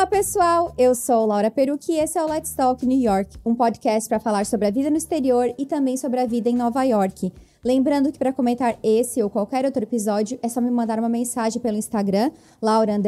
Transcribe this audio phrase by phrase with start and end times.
[0.00, 0.72] Olá, pessoal!
[0.78, 4.18] Eu sou Laura Perucci e esse é o Let's Talk New York, um podcast para
[4.18, 7.30] falar sobre a vida no exterior e também sobre a vida em Nova York.
[7.62, 11.60] Lembrando que para comentar esse ou qualquer outro episódio é só me mandar uma mensagem
[11.60, 12.30] pelo Instagram,
[12.62, 12.98] Laura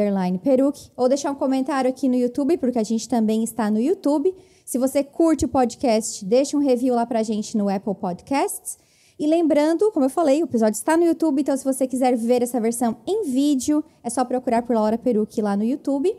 [0.43, 4.31] Peruc, ou deixar um comentário aqui no YouTube, porque a gente também está no YouTube.
[4.63, 8.77] Se você curte o podcast, deixa um review lá pra gente no Apple Podcasts.
[9.17, 12.43] E lembrando, como eu falei, o episódio está no YouTube, então se você quiser ver
[12.43, 16.15] essa versão em vídeo, é só procurar por Laura Perucci lá no YouTube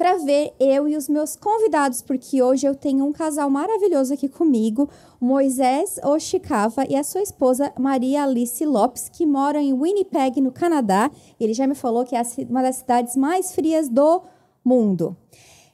[0.00, 4.30] para ver eu e os meus convidados, porque hoje eu tenho um casal maravilhoso aqui
[4.30, 4.88] comigo,
[5.20, 11.10] Moisés Oshikawa e a sua esposa Maria Alice Lopes, que moram em Winnipeg, no Canadá.
[11.38, 14.22] Ele já me falou que é uma das cidades mais frias do
[14.64, 15.14] mundo.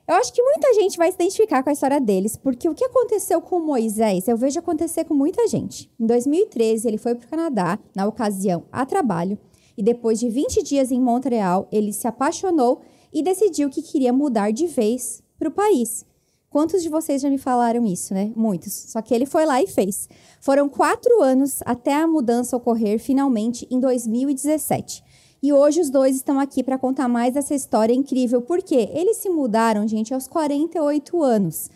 [0.08, 2.84] Eu acho que muita gente vai se identificar com a história deles, porque o que
[2.84, 5.88] aconteceu com Moisés, eu vejo acontecer com muita gente.
[6.00, 9.38] Em 2013, ele foi para o Canadá, na ocasião a trabalho,
[9.78, 14.50] e depois de 20 dias em Montreal, ele se apaixonou e decidiu que queria mudar
[14.50, 16.04] de vez para o país.
[16.48, 18.32] Quantos de vocês já me falaram isso, né?
[18.34, 18.72] Muitos.
[18.72, 20.08] Só que ele foi lá e fez.
[20.40, 25.04] Foram quatro anos até a mudança ocorrer finalmente em 2017.
[25.42, 29.28] E hoje os dois estão aqui para contar mais dessa história incrível, porque eles se
[29.28, 31.70] mudaram, gente, aos 48 anos.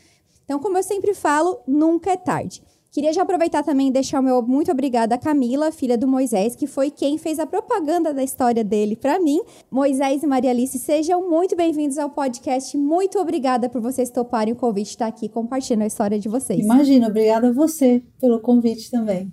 [0.45, 2.63] Então, como eu sempre falo, nunca é tarde.
[2.93, 6.57] Queria já aproveitar também e deixar o meu muito obrigada a Camila, filha do Moisés,
[6.57, 9.41] que foi quem fez a propaganda da história dele para mim.
[9.71, 12.77] Moisés e Maria Alice, sejam muito bem-vindos ao podcast.
[12.77, 16.59] Muito obrigada por vocês toparem o convite de estar aqui compartilhando a história de vocês.
[16.59, 19.33] Imagina, obrigada a você pelo convite também.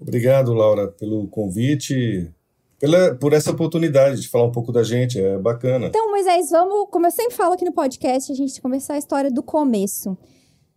[0.00, 2.30] Obrigado, Laura, pelo convite.
[2.78, 5.86] Pela, por essa oportunidade de falar um pouco da gente, é bacana.
[5.86, 9.32] Então, Moisés, vamos, como eu sempre falo aqui no podcast, a gente começar a história
[9.32, 10.16] do começo.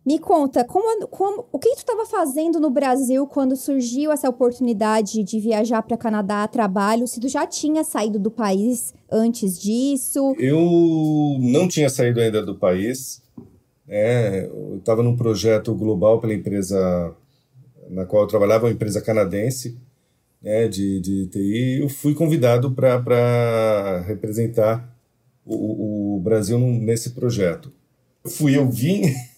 [0.06, 5.24] Me conta, como, como, o que tu estava fazendo no Brasil quando surgiu essa oportunidade
[5.24, 7.08] de viajar para Canadá a trabalho?
[7.08, 10.32] Se tu já tinha saído do país antes disso?
[10.38, 10.60] Eu
[11.40, 13.20] não tinha saído ainda do país.
[13.84, 14.46] Né?
[14.46, 17.12] Eu estava num projeto global pela empresa
[17.90, 19.76] na qual eu trabalhava, uma empresa canadense
[20.40, 21.80] né, de, de TI.
[21.80, 24.88] Eu fui convidado para representar
[25.44, 27.72] o, o Brasil nesse projeto.
[28.24, 29.02] Fui, eu vim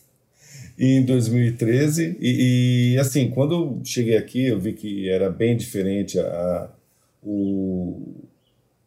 [0.79, 2.17] em 2013.
[2.21, 6.71] E, e, assim, quando eu cheguei aqui, eu vi que era bem diferente a,
[7.23, 8.01] o,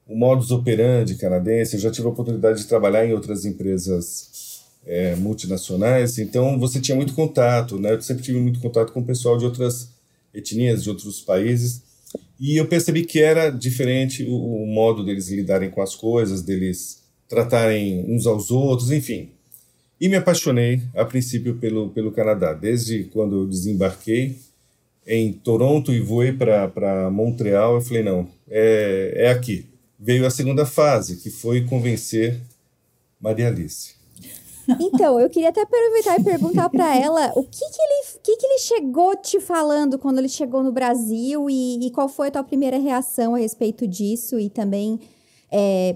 [0.07, 1.75] o modus operandi canadense.
[1.75, 6.95] Eu já tive a oportunidade de trabalhar em outras empresas é, multinacionais, então você tinha
[6.95, 7.93] muito contato, né?
[7.93, 9.91] Eu sempre tive muito contato com o pessoal de outras
[10.33, 11.83] etnias, de outros países.
[12.39, 17.03] E eu percebi que era diferente o, o modo deles lidarem com as coisas, deles
[17.27, 19.29] tratarem uns aos outros, enfim.
[20.01, 22.53] E me apaixonei, a princípio, pelo, pelo Canadá.
[22.53, 24.35] Desde quando eu desembarquei
[25.05, 29.69] em Toronto e voei para Montreal, eu falei: não, é, é aqui.
[29.99, 32.41] Veio a segunda fase, que foi convencer
[33.19, 33.93] Maria Alice.
[34.79, 38.45] Então, eu queria até aproveitar e perguntar para ela o que que ele, que que
[38.47, 42.43] ele chegou te falando quando ele chegou no Brasil e, e qual foi a tua
[42.43, 44.99] primeira reação a respeito disso e também
[45.51, 45.95] é,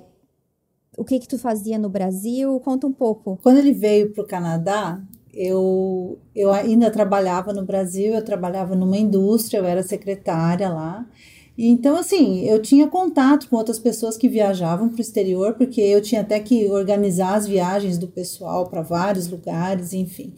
[0.98, 2.60] o que que tu fazia no Brasil?
[2.60, 3.40] Conta um pouco.
[3.42, 5.02] Quando ele veio para o Canadá,
[5.34, 11.06] eu, eu ainda trabalhava no Brasil, eu trabalhava numa indústria, eu era secretária lá.
[11.58, 16.02] Então, assim, eu tinha contato com outras pessoas que viajavam para o exterior, porque eu
[16.02, 20.34] tinha até que organizar as viagens do pessoal para vários lugares, enfim.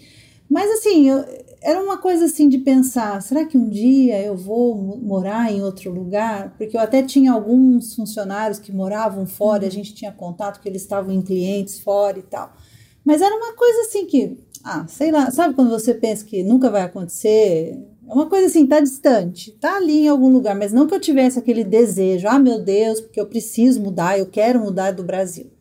[0.50, 1.26] Mas, assim, eu,
[1.68, 5.92] era uma coisa assim de pensar: será que um dia eu vou morar em outro
[5.92, 6.56] lugar?
[6.58, 9.68] Porque eu até tinha alguns funcionários que moravam fora, uhum.
[9.68, 12.56] a gente tinha contato que eles estavam em clientes fora e tal.
[13.04, 16.70] Mas era uma coisa assim que, ah, sei lá, sabe quando você pensa que nunca
[16.70, 17.78] vai acontecer?
[18.10, 21.02] É uma coisa assim, tá distante, tá ali em algum lugar, mas não que eu
[21.02, 25.52] tivesse aquele desejo, ah, meu Deus, porque eu preciso mudar, eu quero mudar do Brasil.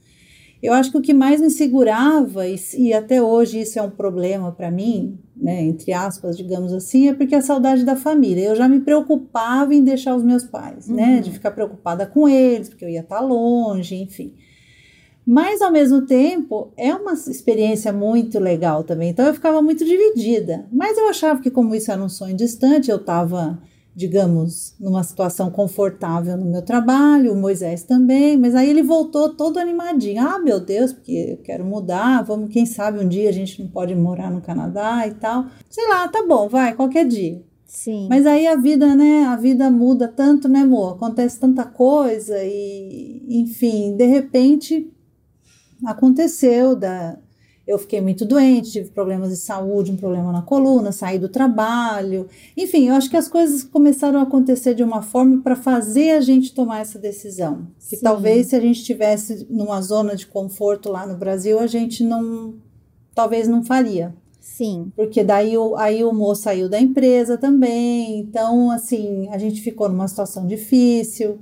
[0.66, 3.90] Eu acho que o que mais me segurava, e, e até hoje isso é um
[3.90, 8.48] problema para mim, né, entre aspas, digamos assim, é porque a saudade da família.
[8.48, 11.10] Eu já me preocupava em deixar os meus pais, né, uhum.
[11.12, 14.34] né, de ficar preocupada com eles, porque eu ia estar tá longe, enfim.
[15.24, 19.10] Mas ao mesmo tempo é uma experiência muito legal também.
[19.10, 20.66] Então eu ficava muito dividida.
[20.72, 23.60] Mas eu achava que como isso era um sonho distante, eu estava
[23.96, 29.58] digamos, numa situação confortável no meu trabalho, o Moisés também, mas aí ele voltou todo
[29.58, 30.20] animadinho.
[30.20, 33.70] Ah, meu Deus, porque eu quero mudar, vamos, quem sabe um dia a gente não
[33.70, 35.46] pode morar no Canadá e tal.
[35.70, 37.42] Sei lá, tá bom, vai, qualquer dia.
[37.64, 38.06] Sim.
[38.10, 40.96] Mas aí a vida, né, a vida muda tanto, né, amor?
[40.96, 44.92] Acontece tanta coisa e, enfim, de repente
[45.86, 47.18] aconteceu da
[47.66, 52.28] eu fiquei muito doente, tive problemas de saúde, um problema na coluna, saí do trabalho.
[52.56, 56.20] Enfim, eu acho que as coisas começaram a acontecer de uma forma para fazer a
[56.20, 57.66] gente tomar essa decisão.
[57.88, 58.02] Que Sim.
[58.02, 62.54] talvez se a gente estivesse numa zona de conforto lá no Brasil, a gente não
[63.12, 64.14] talvez não faria.
[64.38, 64.92] Sim.
[64.94, 68.20] Porque daí o, aí o moço saiu da empresa também.
[68.20, 71.38] Então, assim, a gente ficou numa situação difícil.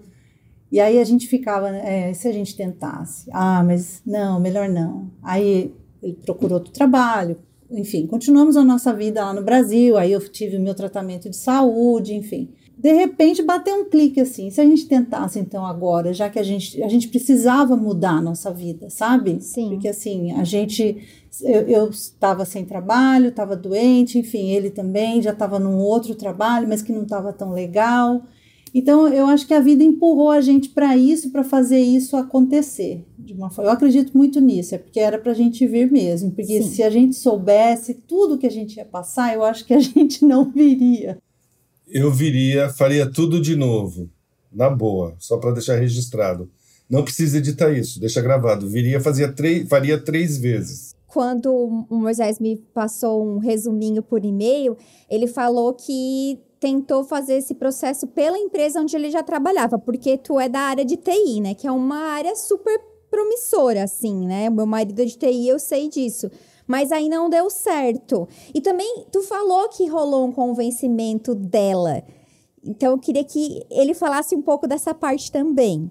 [0.73, 3.29] E aí a gente ficava, é, se a gente tentasse?
[3.31, 5.11] Ah, mas não, melhor não.
[5.23, 5.75] Aí
[6.05, 7.37] ele procurou outro trabalho.
[7.71, 9.97] Enfim, continuamos a nossa vida lá no Brasil.
[9.97, 12.51] Aí eu tive o meu tratamento de saúde, enfim.
[12.77, 14.51] De repente bateu um clique assim.
[14.51, 18.23] Se a gente tentasse então agora, já que a gente, a gente precisava mudar a
[18.23, 19.41] nossa vida, sabe?
[19.41, 19.71] Sim.
[19.71, 20.99] Porque assim, a gente
[21.43, 26.83] eu estava sem trabalho, estava doente, enfim, ele também já estava num outro trabalho, mas
[26.83, 28.23] que não estava tão legal.
[28.75, 33.05] Então, eu acho que a vida empurrou a gente para isso, para fazer isso acontecer.
[33.25, 36.31] De uma forma, eu acredito muito nisso, é porque era para a gente vir mesmo.
[36.31, 36.69] Porque Sim.
[36.69, 40.25] se a gente soubesse tudo que a gente ia passar, eu acho que a gente
[40.25, 41.19] não viria.
[41.89, 44.11] Eu viria, faria tudo de novo,
[44.53, 46.51] na boa, só para deixar registrado.
[46.89, 48.69] Não precisa editar isso, deixa gravado.
[48.69, 50.95] Viria, fazia três, faria três vezes.
[51.07, 54.77] Quando o Moisés me passou um resuminho por e-mail,
[55.09, 60.41] ele falou que tentou fazer esse processo pela empresa onde ele já trabalhava, porque tu
[60.41, 61.55] é da área de TI, né?
[61.55, 62.81] Que é uma área super
[63.15, 64.51] promissora, assim, né?
[64.51, 66.29] Meu marido é de TI, eu sei disso.
[66.67, 68.27] Mas aí não deu certo.
[68.53, 72.03] E também tu falou que rolou um convencimento dela.
[72.65, 75.91] Então eu queria que ele falasse um pouco dessa parte também.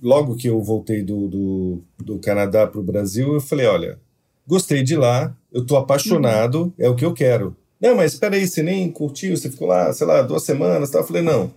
[0.00, 3.98] Logo que eu voltei do, do, do Canadá para o Brasil, eu falei: olha,
[4.46, 6.72] gostei de lá, eu tô apaixonado, uhum.
[6.78, 7.56] é o que eu quero.
[7.80, 10.98] Não, mas espera aí, você nem curtiu, você ficou lá, sei lá, duas semanas, tá?
[10.98, 11.50] Eu falei, não,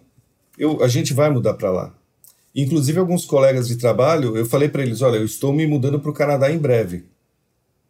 [0.58, 2.01] eu, a gente vai mudar para lá.
[2.56, 6.12] Inclusive, alguns colegas de trabalho, eu falei para eles, olha, eu estou me mudando para
[6.12, 7.06] o Canadá em breve.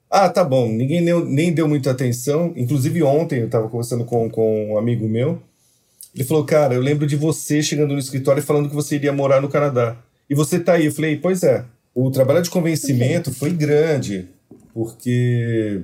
[0.10, 2.54] Ah, tá bom, ninguém nem, nem deu muita atenção.
[2.56, 5.42] Inclusive, ontem eu estava conversando com, com um amigo meu,
[6.14, 9.14] ele falou, cara, eu lembro de você chegando no escritório e falando que você iria
[9.14, 9.98] morar no Canadá.
[10.30, 10.86] E você tá aí.
[10.86, 11.66] Eu falei, pois é.
[11.94, 14.30] O trabalho de convencimento foi grande,
[14.74, 15.82] porque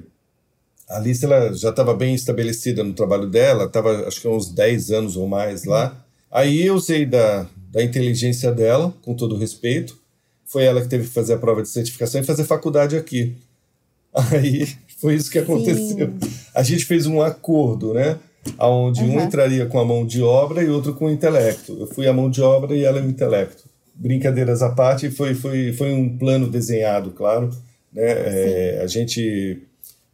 [0.89, 4.91] a Alice ela já estava bem estabelecida no trabalho dela, estava acho que uns 10
[4.91, 6.01] anos ou mais lá.
[6.31, 7.45] Aí eu usei da,
[7.77, 9.99] da inteligência dela, com todo respeito.
[10.43, 13.35] Foi ela que teve que fazer a prova de certificação e fazer faculdade aqui.
[14.33, 14.67] Aí
[14.99, 16.07] foi isso que aconteceu.
[16.07, 16.29] Sim.
[16.55, 18.17] A gente fez um acordo, né?
[18.59, 19.21] Onde um Uhum.
[19.21, 21.77] entraria com a mão de obra e outro com o intelecto.
[21.79, 23.65] Eu fui a mão de obra e ela o intelecto.
[23.93, 27.51] Brincadeiras à parte, foi, foi, foi um plano desenhado, claro.
[27.93, 28.05] Né?
[28.07, 29.61] É, a gente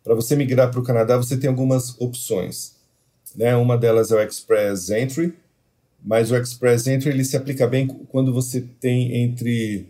[0.04, 2.74] para você migrar para o Canadá, você tem algumas opções.
[3.34, 3.56] Né?
[3.56, 5.34] Uma delas é o Express Entry,
[6.04, 9.88] mas o Express Entry ele se aplica bem quando você tem entre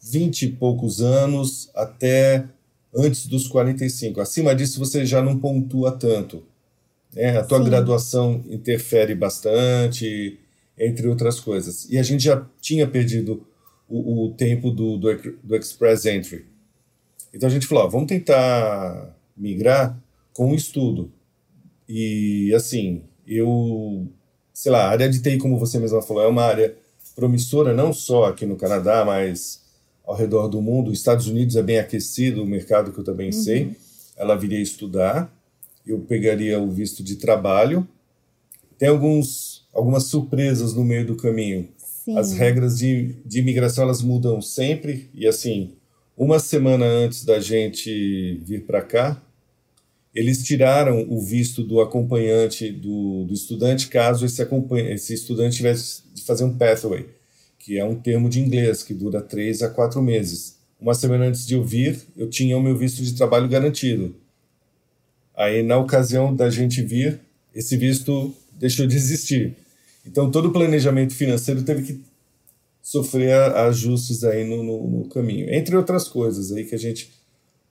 [0.00, 2.44] 20 e poucos anos até
[2.94, 4.20] antes dos 45.
[4.20, 6.44] Acima disso, você já não pontua tanto.
[7.14, 7.36] Né?
[7.36, 7.64] A tua Sim.
[7.64, 10.38] graduação interfere bastante,
[10.78, 11.88] entre outras coisas.
[11.90, 13.46] E a gente já tinha perdido
[13.88, 16.46] o, o tempo do, do, do Express Entry.
[17.34, 19.98] Então a gente falou, ó, vamos tentar migrar
[20.34, 21.10] com um estudo.
[21.88, 24.06] E assim, eu,
[24.52, 26.74] sei lá, a área de TI, como você mesma falou, é uma área
[27.14, 29.62] promissora, não só aqui no Canadá, mas
[30.04, 30.90] ao redor do mundo.
[30.90, 33.76] Os Estados Unidos é bem aquecido, o mercado que eu também sei.
[34.16, 35.32] Ela viria estudar,
[35.86, 37.86] eu pegaria o visto de trabalho.
[38.78, 41.68] Tem alguns, algumas surpresas no meio do caminho.
[41.76, 42.18] Sim.
[42.18, 45.72] As regras de, de imigração elas mudam sempre e assim
[46.16, 49.22] uma semana antes da gente vir para cá,
[50.14, 54.42] eles tiraram o visto do acompanhante do, do estudante caso esse,
[54.90, 57.06] esse estudante tivesse de fazer um pathway,
[57.58, 60.58] que é um termo de inglês que dura três a quatro meses.
[60.78, 64.14] Uma semana antes de eu vir, eu tinha o meu visto de trabalho garantido.
[65.34, 67.20] Aí, na ocasião da gente vir,
[67.54, 69.56] esse visto deixou de existir.
[70.04, 72.00] Então, todo o planejamento financeiro teve que
[72.82, 77.12] sofrer ajustes aí no, no, no, caminho, entre outras coisas aí que a gente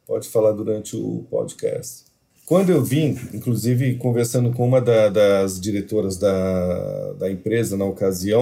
[0.07, 2.10] pode falar durante o podcast.
[2.51, 8.41] Quando eu vim, inclusive conversando com uma da, das diretoras da, da empresa na ocasião,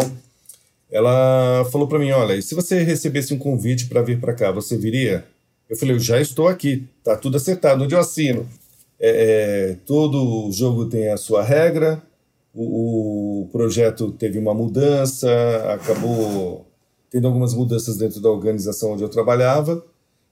[0.89, 4.75] ela falou para mim, olha, se você recebesse um convite para vir para cá, você
[4.75, 5.25] viria?
[5.69, 8.49] Eu falei, eu já estou aqui, tá tudo acertado, onde eu assino.
[8.99, 12.01] É, é, todo jogo tem a sua regra,
[12.51, 15.29] o, o, projeto teve uma mudança,
[15.71, 16.65] acabou
[17.11, 19.85] tendo algumas mudanças dentro da organização onde eu trabalhava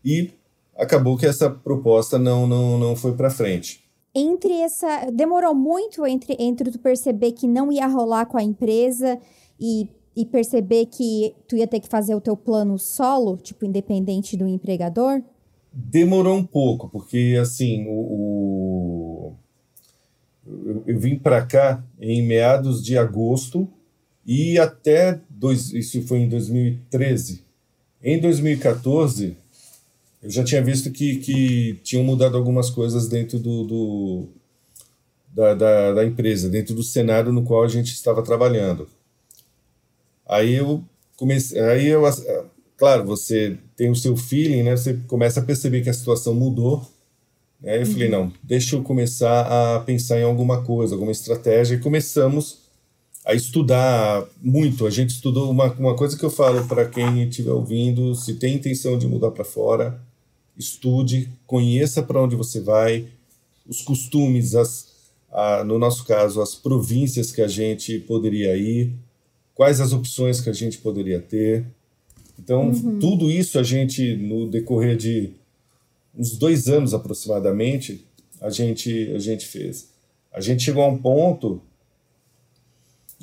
[0.04, 0.32] e
[0.78, 3.84] acabou que essa proposta não, não, não foi para frente.
[4.14, 5.12] Entre essa.
[5.12, 9.20] Demorou muito entre, entre tu perceber que não ia rolar com a empresa
[9.60, 14.36] e, e perceber que tu ia ter que fazer o teu plano solo, tipo, independente
[14.36, 15.22] do empregador?
[15.78, 19.36] demorou um pouco, porque assim, o, o
[20.48, 23.68] eu, eu, vim para cá em meados de agosto
[24.26, 27.44] e até dois, isso foi em 2013.
[28.02, 29.38] Em 2014,
[30.22, 34.28] eu já tinha visto que, que tinham mudado algumas coisas dentro do, do
[35.28, 38.90] da, da, da, empresa, dentro do cenário no qual a gente estava trabalhando.
[40.26, 40.84] Aí eu
[41.16, 42.04] comecei, aí eu,
[42.76, 44.76] claro, você tem o seu feeling, né?
[44.76, 46.86] Você começa a perceber que a situação mudou.
[47.62, 47.78] Né?
[47.78, 47.86] Eu uhum.
[47.86, 51.76] falei, não, deixa eu começar a pensar em alguma coisa, alguma estratégia.
[51.76, 52.68] E começamos
[53.24, 54.88] a estudar muito.
[54.88, 58.56] A gente estudou uma, uma coisa que eu falo para quem estiver ouvindo: se tem
[58.56, 60.02] intenção de mudar para fora,
[60.58, 63.08] estude, conheça para onde você vai,
[63.68, 64.94] os costumes, as,
[65.32, 68.94] a, no nosso caso, as províncias que a gente poderia ir,
[69.54, 71.66] quais as opções que a gente poderia ter.
[72.40, 73.00] Então, uhum.
[73.00, 75.32] tudo isso a gente, no decorrer de
[76.16, 78.06] uns dois anos aproximadamente,
[78.40, 79.90] a gente, a gente fez.
[80.32, 81.62] A gente chegou a um ponto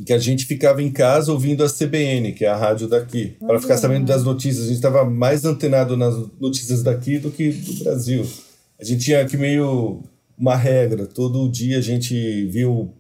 [0.02, 3.60] que a gente ficava em casa ouvindo a CBN, que é a rádio daqui, para
[3.60, 4.64] ficar sabendo das notícias.
[4.64, 8.26] A gente estava mais antenado nas notícias daqui do que do Brasil.
[8.78, 10.02] A gente tinha aqui meio
[10.36, 11.06] uma regra.
[11.06, 12.92] Todo dia a gente viu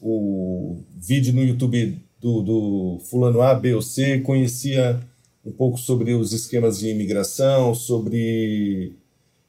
[0.00, 5.00] o vídeo no YouTube do, do fulano A, B ou C, conhecia
[5.44, 8.92] um pouco sobre os esquemas de imigração, sobre,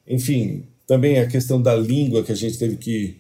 [0.08, 3.18] enfim, também a questão da língua que a gente teve que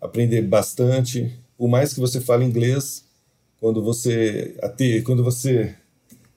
[0.00, 1.32] aprender bastante.
[1.58, 3.04] Por mais que você fale inglês,
[3.60, 4.56] quando você
[5.04, 5.74] quando você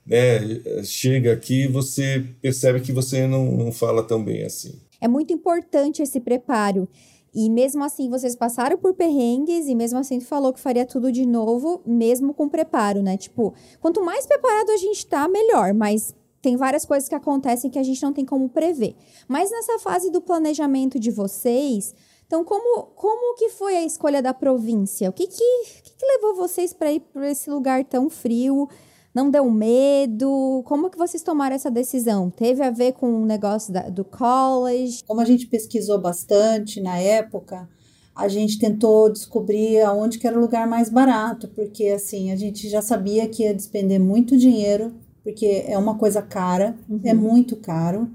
[0.06, 4.74] né, chega aqui, você percebe que você não, não fala tão bem assim.
[5.00, 6.90] É muito importante esse preparo.
[7.34, 11.26] E mesmo assim, vocês passaram por perrengues e mesmo assim falou que faria tudo de
[11.26, 13.16] novo, mesmo com preparo, né?
[13.16, 17.80] Tipo, quanto mais preparado a gente tá, melhor, mas tem várias coisas que acontecem que
[17.80, 18.96] a gente não tem como prever.
[19.30, 21.96] Mas nessa fase do planejamento de vocês,
[22.32, 25.10] então como, como que foi a escolha da província?
[25.10, 25.36] O que que,
[25.84, 28.70] que, que levou vocês para ir para esse lugar tão frio?
[29.14, 30.64] Não deu medo?
[30.66, 32.30] Como que vocês tomaram essa decisão?
[32.30, 35.04] Teve a ver com o negócio da, do college?
[35.06, 37.68] Como a gente pesquisou bastante na época,
[38.16, 42.70] a gente tentou descobrir aonde que era o lugar mais barato, porque assim, a gente
[42.70, 47.02] já sabia que ia despender muito dinheiro, porque é uma coisa cara, uhum.
[47.04, 48.10] é muito caro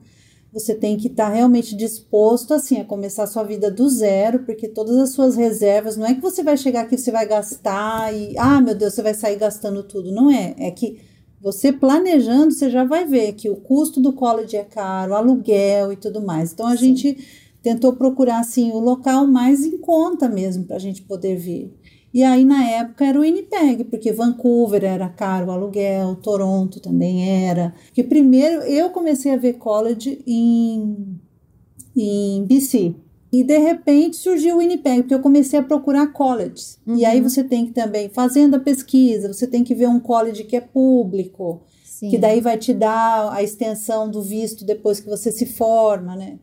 [0.58, 4.38] você tem que estar tá realmente disposto assim a começar a sua vida do zero,
[4.40, 8.14] porque todas as suas reservas, não é que você vai chegar aqui você vai gastar
[8.14, 10.54] e ah, meu Deus, você vai sair gastando tudo, não é?
[10.58, 10.98] É que
[11.42, 15.96] você planejando, você já vai ver que o custo do college é caro, aluguel e
[15.96, 16.52] tudo mais.
[16.52, 16.96] Então a Sim.
[16.96, 21.70] gente tentou procurar assim o local mais em conta mesmo para a gente poder vir.
[22.16, 27.46] E aí, na época, era o Winnipeg, porque Vancouver era caro o aluguel, Toronto também
[27.46, 27.75] era.
[27.85, 31.20] Porque primeiro eu comecei a ver college em,
[31.94, 32.94] em BC.
[33.30, 36.78] E de repente surgiu o Winnipeg, porque eu comecei a procurar colleges.
[36.87, 36.96] Uhum.
[36.96, 37.28] E aí uhum.
[37.28, 40.61] você tem que também, fazendo a pesquisa, você tem que ver um college que é
[40.62, 42.08] público, Sim.
[42.08, 46.38] que daí vai te dar a extensão do visto depois que você se forma, né?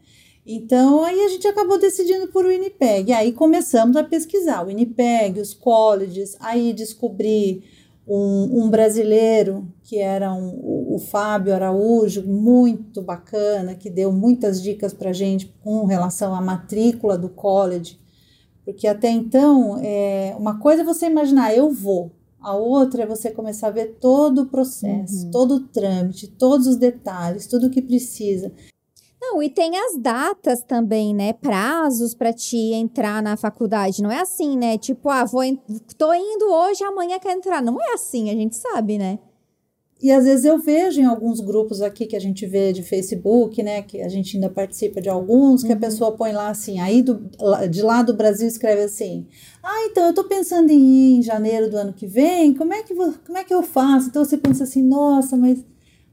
[0.46, 3.10] Então, aí a gente acabou decidindo por Winnipeg.
[3.10, 7.64] E aí começamos a pesquisar o Winnipeg, os colleges, aí descobri
[8.06, 14.62] um, um brasileiro, que era um, o, o Fábio Araújo, muito bacana, que deu muitas
[14.62, 17.98] dicas para a gente com relação à matrícula do college.
[18.66, 23.32] Porque até então, é, uma coisa é você imaginar, eu vou, a outra é você
[23.32, 25.32] começar a ver todo o processo, uhum.
[25.32, 28.52] todo o trâmite, todos os detalhes, tudo o que precisa.
[29.26, 31.32] Não, e tem as datas também, né?
[31.32, 34.04] Prazos para te entrar na faculdade.
[34.04, 34.78] Não é assim, né?
[34.78, 35.42] Tipo, ah, vou
[35.98, 37.62] tô indo hoje, amanhã quer entrar.
[37.62, 39.18] Não é assim, a gente sabe, né?
[40.02, 43.64] E às vezes eu vejo em alguns grupos aqui que a gente vê de Facebook,
[43.64, 43.82] né?
[43.82, 45.78] Que a gente ainda participa de alguns, que uhum.
[45.78, 47.30] a pessoa põe lá assim, aí do,
[47.72, 49.26] de lá do Brasil escreve assim:
[49.64, 52.84] Ah, então eu tô pensando em ir em janeiro do ano que vem, como é
[52.84, 54.10] que, vou, como é que eu faço?
[54.10, 55.64] Então você pensa assim, nossa, mas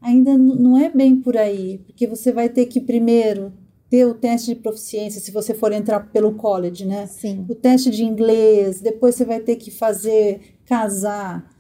[0.01, 3.53] ainda não é bem por aí, porque você vai ter que primeiro
[3.89, 7.07] ter o teste de proficiência se você for entrar pelo college, né?
[7.07, 7.45] Sim.
[7.49, 11.51] O teste de inglês, depois você vai ter que fazer casar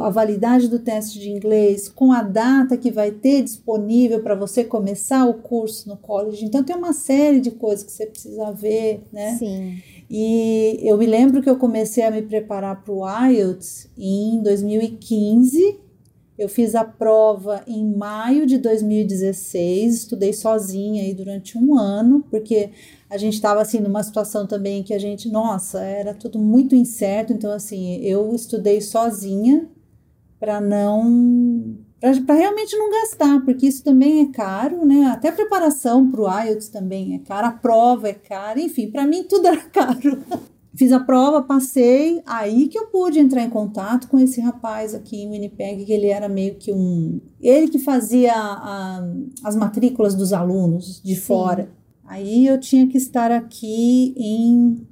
[0.00, 4.62] a validade do teste de inglês com a data que vai ter disponível para você
[4.62, 6.44] começar o curso no college.
[6.44, 9.36] Então tem uma série de coisas que você precisa ver, né?
[9.38, 9.78] Sim.
[10.10, 15.87] E eu me lembro que eu comecei a me preparar para o IELTS em 2015
[16.38, 22.70] eu fiz a prova em maio de 2016, estudei sozinha aí durante um ano, porque
[23.10, 27.32] a gente estava assim numa situação também que a gente, nossa, era tudo muito incerto,
[27.32, 29.68] então assim, eu estudei sozinha
[30.38, 35.06] para não para realmente não gastar, porque isso também é caro, né?
[35.06, 39.04] Até a preparação para o IELTS também é cara, a prova é cara, enfim, para
[39.04, 40.22] mim tudo era caro.
[40.78, 45.16] Fiz a prova, passei, aí que eu pude entrar em contato com esse rapaz aqui
[45.16, 47.20] em Winnipeg, que ele era meio que um.
[47.40, 49.02] Ele que fazia a,
[49.42, 51.20] as matrículas dos alunos de Sim.
[51.20, 51.68] fora.
[52.04, 54.86] Aí eu tinha que estar aqui em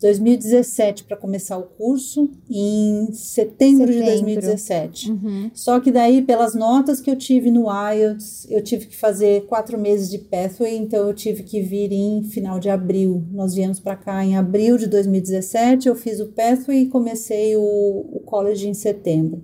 [0.00, 3.92] 2017 para começar o curso, em setembro, setembro.
[3.92, 5.10] de 2017.
[5.10, 5.50] Uhum.
[5.54, 9.78] Só que daí, pelas notas que eu tive no IELTS, eu tive que fazer quatro
[9.78, 13.24] meses de Pathway, então eu tive que vir em final de abril.
[13.32, 17.60] Nós viemos para cá em abril de 2017, eu fiz o Pathway e comecei o,
[17.60, 19.42] o college em setembro.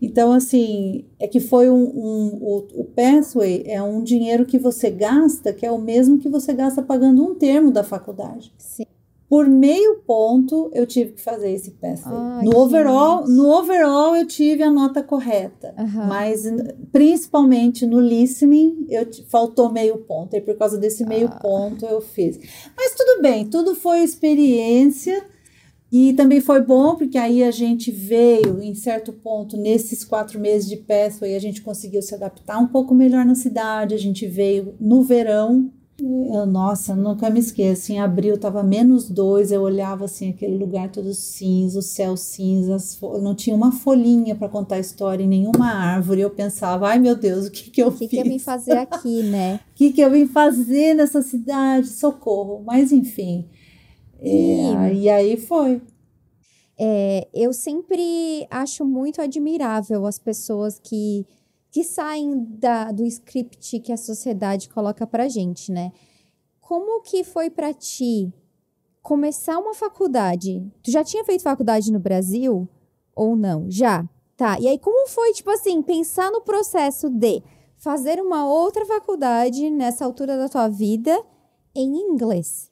[0.00, 4.90] Então, assim, é que foi um, um o, o, Pathway é um dinheiro que você
[4.90, 8.52] gasta, que é o mesmo que você gasta pagando um termo da faculdade.
[8.56, 8.84] Sim.
[9.28, 12.44] Por meio ponto, eu tive que fazer esse pathway.
[12.44, 16.06] no overall, no overall eu tive a nota correta, uhum.
[16.06, 16.44] mas
[16.90, 20.34] principalmente no listening, eu faltou meio ponto.
[20.34, 21.38] E por causa desse meio ah.
[21.42, 22.38] ponto eu fiz.
[22.74, 25.22] Mas tudo bem, tudo foi experiência.
[25.90, 30.68] E também foi bom porque aí a gente veio em certo ponto nesses quatro meses
[30.68, 33.94] de pathway a gente conseguiu se adaptar um pouco melhor na cidade.
[33.94, 37.92] A gente veio no verão eu, nossa, nunca me esqueço.
[37.92, 42.76] Em abril estava menos dois, eu olhava assim, aquele lugar todo cinza, o céu cinza,
[43.20, 46.20] não tinha uma folhinha para contar a história em nenhuma árvore.
[46.20, 48.06] Eu pensava, ai meu Deus, o que, que eu o que fiz?
[48.06, 49.60] O que, eu vim fazer aqui, né?
[49.72, 51.88] O que, que eu vim fazer nessa cidade?
[51.88, 52.62] Socorro.
[52.64, 53.48] Mas enfim.
[54.20, 55.82] É, e aí foi.
[56.78, 61.26] É, eu sempre acho muito admirável as pessoas que
[61.70, 65.92] que saem da, do script que a sociedade coloca pra gente, né?
[66.60, 68.32] Como que foi para ti
[69.02, 70.66] começar uma faculdade?
[70.82, 72.68] Tu já tinha feito faculdade no Brasil
[73.14, 73.70] ou não?
[73.70, 74.08] Já.
[74.36, 74.58] Tá.
[74.60, 77.42] E aí como foi, tipo assim, pensar no processo de
[77.76, 81.18] fazer uma outra faculdade nessa altura da tua vida
[81.74, 82.70] em inglês?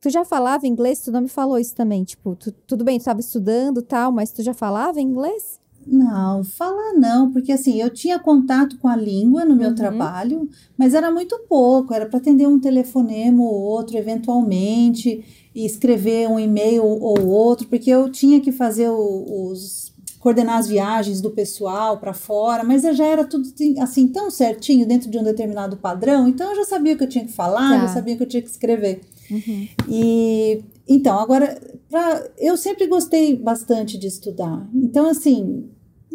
[0.00, 1.00] Tu já falava inglês?
[1.00, 4.32] Tu não me falou isso também, tipo, tu, tudo bem, tu estava estudando, tal, mas
[4.32, 5.60] tu já falava inglês?
[5.86, 9.74] Não, falar não, porque assim, eu tinha contato com a língua no meu uhum.
[9.74, 16.28] trabalho, mas era muito pouco, era para atender um telefonema ou outro, eventualmente, e escrever
[16.28, 21.30] um e-mail ou outro, porque eu tinha que fazer o, os coordenar as viagens do
[21.30, 26.26] pessoal para fora, mas já era tudo assim tão certinho dentro de um determinado padrão,
[26.26, 27.86] então eu já sabia o que eu tinha que falar, tá.
[27.86, 29.02] já sabia o que eu tinha que escrever.
[29.30, 29.68] Uhum.
[29.88, 34.68] E então, agora, pra, eu sempre gostei bastante de estudar.
[34.72, 35.68] Então, assim,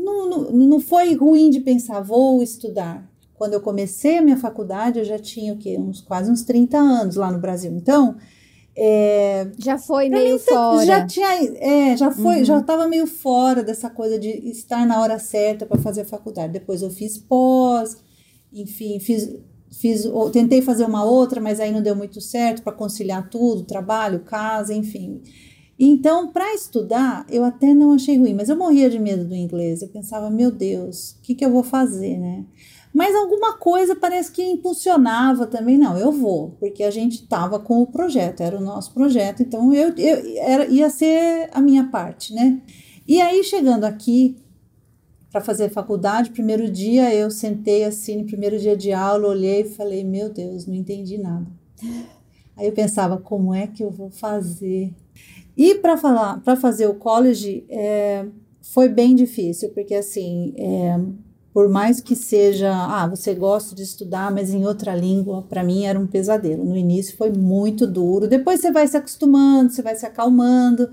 [0.04, 3.10] não, não, não foi ruim de pensar, vou estudar.
[3.36, 5.78] Quando eu comecei a minha faculdade, eu já tinha o quê?
[5.78, 7.72] Uns, quase uns 30 anos lá no Brasil.
[7.72, 8.16] Então,
[8.76, 10.86] é, já foi meio mim, fora.
[10.86, 12.46] Já tinha, é, já foi, uhum.
[12.46, 16.54] já estava meio fora dessa coisa de estar na hora certa para fazer a faculdade.
[16.54, 17.98] Depois eu fiz pós,
[18.54, 19.36] enfim, fiz,
[19.72, 24.22] fiz, tentei fazer uma outra, mas aí não deu muito certo para conciliar tudo, trabalho,
[24.22, 25.22] casa, enfim.
[25.84, 29.82] Então, para estudar, eu até não achei ruim, mas eu morria de medo do inglês.
[29.82, 32.46] Eu pensava, meu Deus, o que, que eu vou fazer, né?
[32.94, 35.80] Mas alguma coisa parece que impulsionava também.
[35.80, 39.74] Não, eu vou, porque a gente estava com o projeto, era o nosso projeto, então
[39.74, 42.62] eu, eu era, ia ser a minha parte, né?
[43.08, 44.38] E aí, chegando aqui
[45.32, 49.70] para fazer faculdade, primeiro dia eu sentei assim, no primeiro dia de aula, olhei e
[49.70, 51.48] falei: Meu Deus, não entendi nada.
[52.56, 54.94] Aí eu pensava: como é que eu vou fazer?
[55.56, 58.26] E para falar, para fazer o college, é,
[58.62, 61.00] foi bem difícil, porque assim, é,
[61.54, 65.84] por mais que seja, ah, você gosta de estudar, mas em outra língua, para mim
[65.84, 66.64] era um pesadelo.
[66.64, 70.90] No início foi muito duro, depois você vai se acostumando, você vai se acalmando.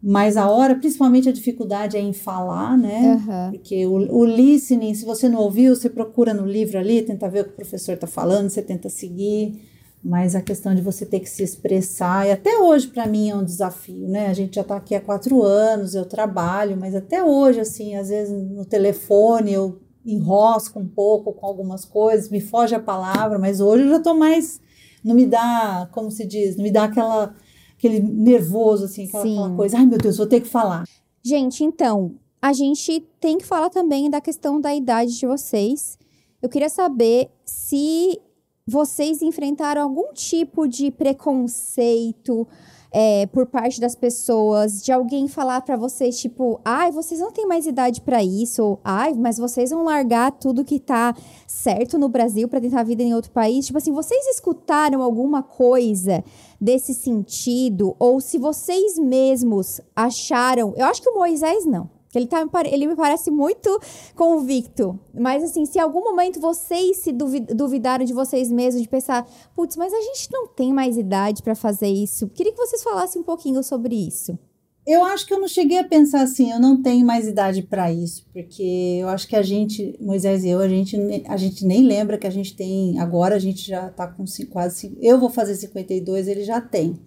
[0.00, 3.20] Mas a hora, principalmente a dificuldade é em falar, né?
[3.26, 3.50] Uhum.
[3.50, 7.40] Porque o, o listening, se você não ouviu, você procura no livro ali, tenta ver
[7.40, 9.60] o que o professor está falando, você tenta seguir
[10.02, 13.36] mas a questão de você ter que se expressar, e até hoje para mim é
[13.36, 14.28] um desafio, né?
[14.28, 18.08] A gente já está aqui há quatro anos, eu trabalho, mas até hoje, assim, às
[18.08, 23.60] vezes no telefone eu enrosco um pouco com algumas coisas, me foge a palavra, mas
[23.60, 24.60] hoje eu já estou mais,
[25.04, 27.34] não me dá, como se diz, não me dá aquela,
[27.76, 30.84] aquele nervoso, assim, aquela, aquela coisa, ai meu Deus, vou ter que falar.
[31.22, 35.98] Gente, então, a gente tem que falar também da questão da idade de vocês.
[36.40, 38.18] Eu queria saber se
[38.68, 42.46] vocês enfrentaram algum tipo de preconceito
[42.92, 47.46] é, por parte das pessoas, de alguém falar para vocês, tipo, ai, vocês não têm
[47.46, 52.10] mais idade para isso, ou ai, mas vocês vão largar tudo que tá certo no
[52.10, 53.64] Brasil para tentar a vida em outro país?
[53.64, 56.22] Tipo assim, vocês escutaram alguma coisa
[56.60, 57.96] desse sentido?
[57.98, 60.74] Ou se vocês mesmos acharam.
[60.76, 61.97] Eu acho que o Moisés não.
[62.14, 63.80] Ele, tá, ele me parece muito
[64.14, 64.98] convicto.
[65.14, 69.76] Mas, assim, se em algum momento vocês se duvidaram de vocês mesmos, de pensar, putz,
[69.76, 72.28] mas a gente não tem mais idade para fazer isso.
[72.28, 74.38] Queria que vocês falassem um pouquinho sobre isso.
[74.86, 77.92] Eu acho que eu não cheguei a pensar assim, eu não tenho mais idade para
[77.92, 80.96] isso, porque eu acho que a gente, Moisés e eu, a gente,
[81.28, 84.96] a gente nem lembra que a gente tem, agora a gente já tá com quase,
[84.98, 86.98] eu vou fazer 52, ele já tem.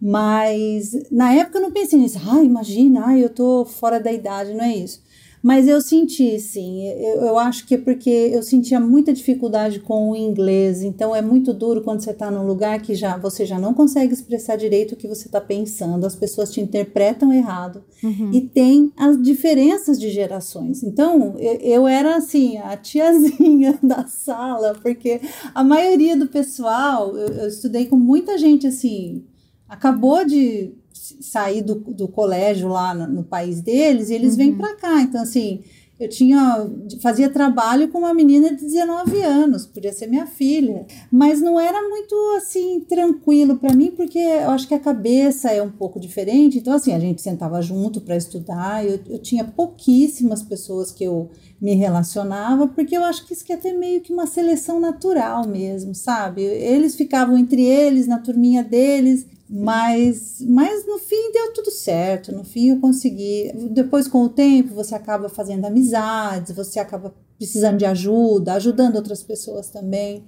[0.00, 2.20] Mas na época eu não pensei nisso.
[2.28, 5.00] Ah, imagina, ah, eu tô fora da idade, não é isso.
[5.46, 6.88] Mas eu senti, sim.
[6.88, 10.82] Eu, eu acho que é porque eu sentia muita dificuldade com o inglês.
[10.82, 14.12] Então é muito duro quando você está num lugar que já você já não consegue
[14.12, 16.04] expressar direito o que você está pensando.
[16.04, 17.84] As pessoas te interpretam errado.
[18.02, 18.32] Uhum.
[18.32, 20.82] E tem as diferenças de gerações.
[20.82, 25.20] Então eu, eu era assim, a tiazinha da sala, porque
[25.54, 29.22] a maioria do pessoal, eu, eu estudei com muita gente assim
[29.68, 34.38] acabou de sair do, do colégio lá no, no país deles e eles uhum.
[34.38, 35.00] vêm para cá.
[35.02, 35.62] Então, assim,
[35.98, 41.40] eu tinha fazia trabalho com uma menina de 19 anos, podia ser minha filha, mas
[41.40, 45.70] não era muito assim tranquilo para mim, porque eu acho que a cabeça é um
[45.70, 46.58] pouco diferente.
[46.58, 51.30] Então assim, a gente sentava junto para estudar, eu, eu tinha pouquíssimas pessoas que eu
[51.60, 55.94] me relacionava, porque eu acho que isso quer ter meio que uma seleção natural mesmo,
[55.94, 56.42] sabe?
[56.42, 62.32] Eles ficavam entre eles, na turminha deles, mas, mas no fim deu tudo certo.
[62.32, 63.52] No fim eu consegui.
[63.70, 69.22] Depois, com o tempo, você acaba fazendo amizades, você acaba precisando de ajuda, ajudando outras
[69.22, 70.24] pessoas também.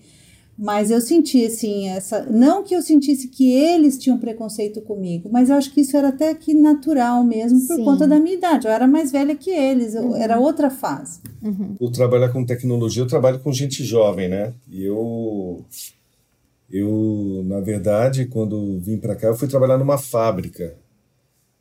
[0.59, 2.25] Mas eu senti assim, essa.
[2.25, 6.09] Não que eu sentisse que eles tinham preconceito comigo, mas eu acho que isso era
[6.09, 7.85] até que natural mesmo, por Sim.
[7.85, 8.67] conta da minha idade.
[8.67, 10.17] Eu era mais velha que eles, uhum.
[10.17, 11.21] era outra fase.
[11.41, 11.77] Uhum.
[11.79, 14.53] O trabalhar com tecnologia, eu trabalho com gente jovem, né?
[14.69, 15.65] E eu
[16.71, 20.77] eu, na verdade, quando vim para cá, eu fui trabalhar numa fábrica.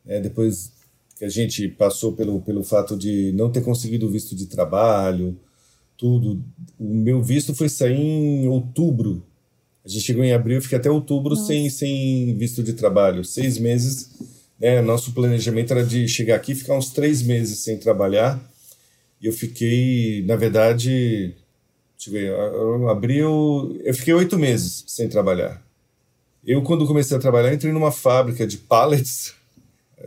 [0.06, 0.72] É, depois
[1.18, 5.38] que a gente passou pelo, pelo fato de não ter conseguido visto de trabalho,
[5.98, 6.44] tudo.
[6.80, 9.26] O meu visto foi sair em outubro.
[9.84, 13.24] A gente chegou em abril, fiquei até outubro sem, sem visto de trabalho.
[13.24, 14.12] Seis meses.
[14.60, 18.40] Né, nosso planejamento era de chegar aqui e ficar uns três meses sem trabalhar.
[19.22, 21.36] E eu fiquei, na verdade,
[21.98, 23.76] Deixa eu ver, abril.
[23.84, 25.62] Eu fiquei oito meses sem trabalhar.
[26.46, 29.34] Eu, quando comecei a trabalhar, entrei numa fábrica de pallets,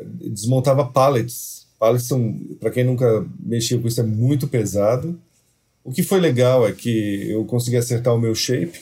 [0.07, 1.67] desmontava pallets.
[1.79, 5.21] Pallets são, para quem nunca mexeu com isso, é muito pesado.
[5.83, 8.81] O que foi legal é que eu consegui acertar o meu shape,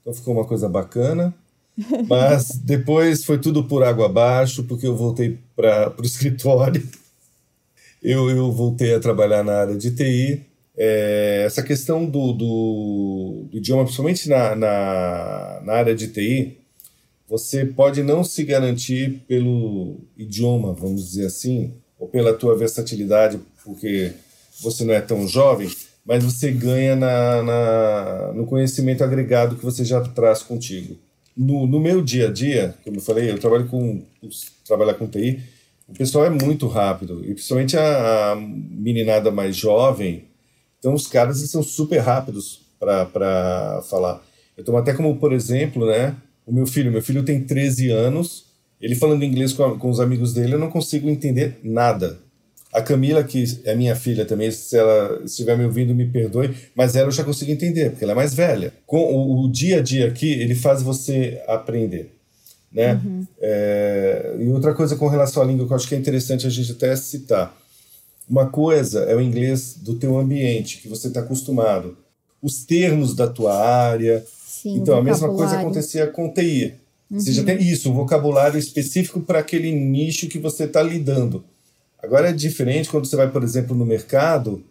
[0.00, 1.34] então ficou uma coisa bacana.
[2.06, 6.86] Mas depois foi tudo por água abaixo, porque eu voltei para o escritório.
[8.02, 13.56] Eu, eu voltei a trabalhar na área de TI é, essa questão do, do, do,
[13.56, 16.58] idioma, principalmente na, na, na área de TI,
[17.28, 24.12] você pode não se garantir pelo idioma, vamos dizer assim, ou pela tua versatilidade, porque
[24.60, 25.70] você não é tão jovem,
[26.04, 30.96] mas você ganha na, na, no conhecimento agregado que você já traz contigo.
[31.36, 34.02] No, no meu dia a dia, como eu falei, eu trabalho com
[34.66, 35.40] trabalhar com TI,
[35.88, 40.24] o pessoal é muito rápido, e principalmente a, a meninada mais jovem,
[40.84, 44.22] então, os caras são super rápidos para falar.
[44.54, 46.14] Eu tomo até como, por exemplo, né,
[46.46, 46.92] o meu filho.
[46.92, 48.44] Meu filho tem 13 anos,
[48.78, 52.18] ele falando inglês com, a, com os amigos dele, eu não consigo entender nada.
[52.74, 56.96] A Camila, que é minha filha também, se ela estiver me ouvindo, me perdoe, mas
[56.96, 58.72] ela eu já consigo entender, porque ela é mais velha.
[58.84, 62.10] Com o, o dia a dia aqui, ele faz você aprender.
[62.72, 62.94] Né?
[62.94, 63.24] Uhum.
[63.40, 66.50] É, e outra coisa com relação à língua que eu acho que é interessante a
[66.50, 67.56] gente até citar.
[68.28, 71.96] Uma coisa é o inglês do teu ambiente, que você está acostumado.
[72.42, 74.24] Os termos da tua área.
[74.44, 76.74] Sim, então, a mesma coisa acontecia com TI.
[77.08, 77.20] Uhum.
[77.20, 77.46] Você já uhum.
[77.46, 81.44] tem isso, um vocabulário específico para aquele nicho que você está lidando.
[82.04, 84.62] Agora é diferente quando você vai, por exemplo, no mercado,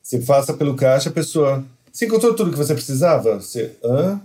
[0.00, 1.64] você passa pelo caixa, a pessoa.
[1.92, 3.40] Você encontrou tudo que você precisava?
[3.40, 3.76] Você.
[3.84, 4.20] Hã?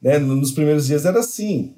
[0.00, 0.18] Né?
[0.18, 1.74] Nos primeiros dias era assim.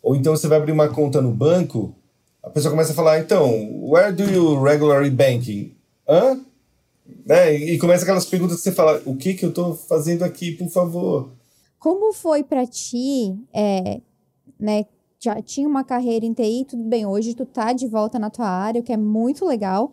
[0.00, 1.94] Ou então você vai abrir uma conta no banco,
[2.42, 3.50] a pessoa começa a falar, então,
[3.82, 5.74] where do you regularly banking?
[6.08, 6.40] hã?
[7.26, 7.54] Né?
[7.54, 10.68] E começa aquelas perguntas que você fala, o que que eu estou fazendo aqui, por
[10.68, 11.30] favor?
[11.78, 14.00] Como foi para ti, é,
[14.58, 14.86] né,
[15.24, 18.46] já tinha uma carreira em TI, tudo bem, hoje tu tá de volta na tua
[18.46, 19.92] área, o que é muito legal,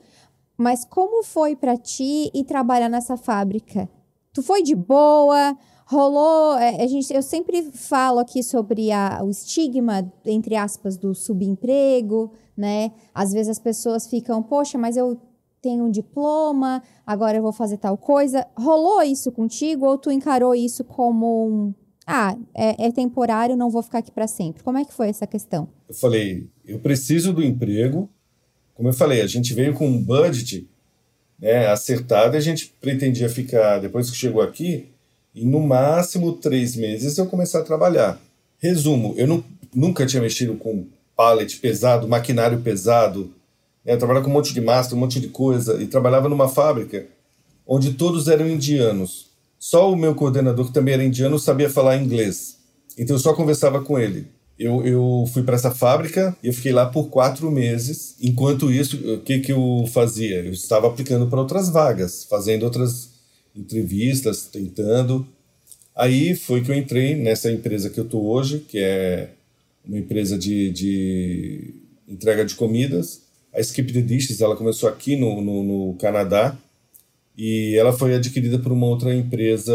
[0.57, 3.89] mas como foi para ti ir trabalhar nessa fábrica?
[4.33, 5.57] Tu foi de boa?
[5.85, 11.13] Rolou, é, a gente, eu sempre falo aqui sobre a, o estigma, entre aspas, do
[11.13, 12.91] subemprego, né?
[13.13, 15.19] Às vezes as pessoas ficam, poxa, mas eu
[15.61, 18.47] tenho um diploma, agora eu vou fazer tal coisa.
[18.57, 21.73] Rolou isso contigo ou tu encarou isso como um.
[22.13, 24.61] Ah, é, é temporário, não vou ficar aqui para sempre.
[24.63, 25.69] Como é que foi essa questão?
[25.87, 28.09] Eu falei, eu preciso do emprego.
[28.75, 30.67] Como eu falei, a gente veio com um budget
[31.39, 34.89] né, acertada, a gente pretendia ficar, depois que chegou aqui,
[35.33, 38.19] em no máximo três meses eu começar a trabalhar.
[38.59, 39.41] Resumo, eu não,
[39.73, 43.33] nunca tinha mexido com pallet pesado, maquinário pesado,
[43.85, 47.07] né, trabalhava com um monte de massa, um monte de coisa, e trabalhava numa fábrica
[47.65, 49.30] onde todos eram indianos.
[49.61, 52.57] Só o meu coordenador, que também era indiano, sabia falar inglês.
[52.97, 54.25] Então eu só conversava com ele.
[54.57, 58.15] Eu, eu fui para essa fábrica e eu fiquei lá por quatro meses.
[58.19, 60.37] Enquanto isso, o que, que eu fazia?
[60.37, 63.11] Eu estava aplicando para outras vagas, fazendo outras
[63.55, 65.27] entrevistas, tentando.
[65.95, 69.29] Aí foi que eu entrei nessa empresa que eu estou hoje, que é
[69.85, 71.75] uma empresa de, de
[72.07, 73.21] entrega de comidas.
[73.53, 76.57] A Skip the Dishes, ela começou aqui no, no, no Canadá
[77.37, 79.73] e ela foi adquirida por uma outra empresa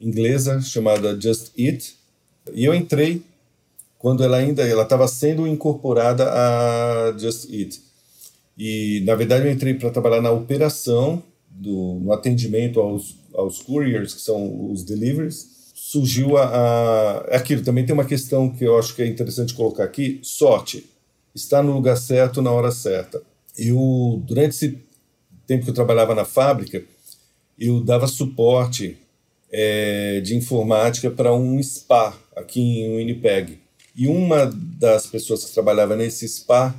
[0.00, 1.96] inglesa chamada Just Eat.
[2.52, 3.22] E eu entrei
[3.98, 7.80] quando ela ainda ela estava sendo incorporada a Just Eat.
[8.58, 14.14] E na verdade eu entrei para trabalhar na operação do no atendimento aos aos couriers,
[14.14, 15.72] que são os deliveries.
[15.74, 19.84] Surgiu a, a aquilo também tem uma questão que eu acho que é interessante colocar
[19.84, 20.86] aqui, sorte.
[21.34, 23.22] Estar no lugar certo na hora certa.
[23.58, 24.85] Eu durante esse
[25.46, 26.82] tempo que eu trabalhava na fábrica,
[27.58, 28.98] eu dava suporte
[29.50, 33.58] é, de informática para um spa aqui em Winnipeg.
[33.94, 36.74] E uma das pessoas que trabalhava nesse spa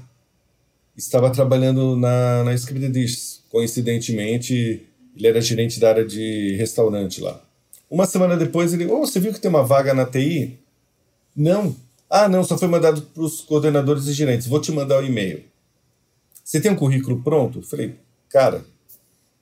[0.95, 3.41] estava trabalhando na, na Dishes.
[3.49, 7.41] Coincidentemente, ele era gerente da área de restaurante lá.
[7.89, 10.59] Uma semana depois, ele, oh, você viu que tem uma vaga na TI?
[11.35, 11.75] Não.
[12.09, 14.47] Ah, não, só foi mandado para os coordenadores e gerentes.
[14.47, 15.43] Vou te mandar o um e-mail.
[16.43, 17.61] Você tem um currículo pronto?
[17.61, 17.95] Falei,
[18.29, 18.63] cara,